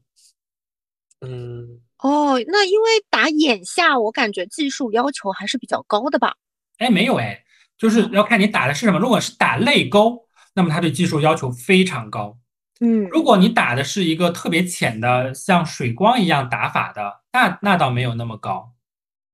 [1.19, 6.35] 嗯，哦，那因为打眼下，我感觉技术要求还是比较高的吧？
[6.77, 7.43] 哎，没有哎，
[7.77, 8.97] 就是要看你打的是什么。
[8.97, 12.37] 如果是打泪沟，那么它对技术要求非常高。
[12.79, 18.71] 嗯，如果你打的是一个特别浅的，像水光一样打法的，那那倒没有那么高。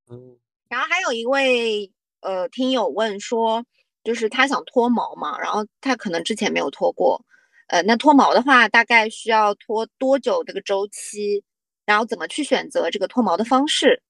[0.09, 0.37] 嗯
[0.69, 1.91] 然后还有一位
[2.21, 3.63] 呃听友问说，
[4.03, 7.23] 就是他想脱毛嘛，然后他可能之前没有脱过，
[7.67, 11.43] 呃，那脱毛的话大概需要脱多久这个周期？
[11.85, 14.01] 然后怎么去选择这个脱毛的方式？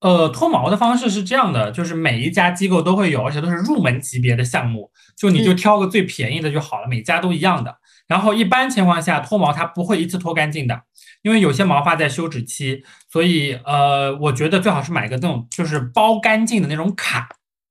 [0.00, 7.74] 呃，脱毛的方式是这样的，就是每一家机构都会有，而且都是入门级别的项目，就你就嗯挑个最便宜的就好了，每家都一样的。
[8.06, 10.82] 然后一般情况下脱毛它不会一次脱干净的，
[11.22, 17.28] 因为有些毛发在休止期，所以呃，我觉得最好是买个那种就是包干净的那种卡，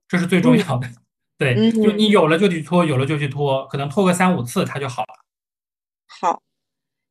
[0.08, 0.90] 这是最重要的。
[1.38, 5.14] 对，嗯就你有了就去脱，有了就去脱，可能脱个三五次它就好了。
[6.08, 6.42] 好，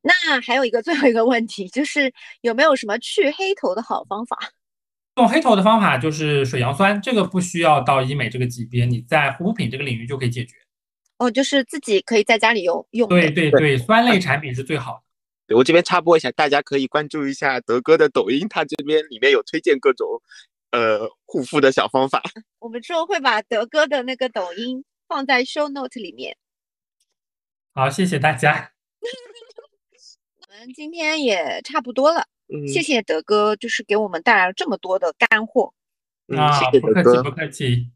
[0.01, 4.37] 那还有一个最后一个问题，就是有没有什么去黑头的好方法？
[5.15, 10.55] 用黑头的方法就是水杨酸，这个不需要到医美这个级别，你在护肤品这个领域就可以解决。
[11.17, 13.07] 哦，就是自己可以在家里用用。
[13.07, 15.03] 对对对，酸类产品是最好的。
[15.45, 20.21] 对我这边插播一下，大家可以关注一下德哥的抖音，他这边里面有推荐各种
[20.71, 22.21] 呃护肤的小方法。
[22.59, 26.37] 我们之后会把德哥的那个抖音放在 show note 里面。
[27.73, 28.71] 好，谢谢大家。
[30.39, 35.73] 我们今天也差不多了，嗯，谢谢德哥，就是给我们带来了这么多的干货。
[36.27, 37.31] 嗯，啊谢，谢不客气，德哥不。
[37.31, 37.91] 客气。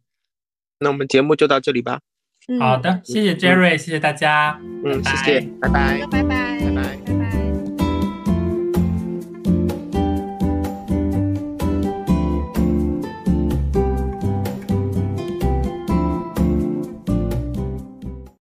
[0.80, 2.01] 那我们节目就到这里吧。
[2.47, 4.57] 嗯，好的，谢谢 Jerry，谢谢大家。
[4.85, 6.57] 嗯，拜谢谢，拜拜，拜拜。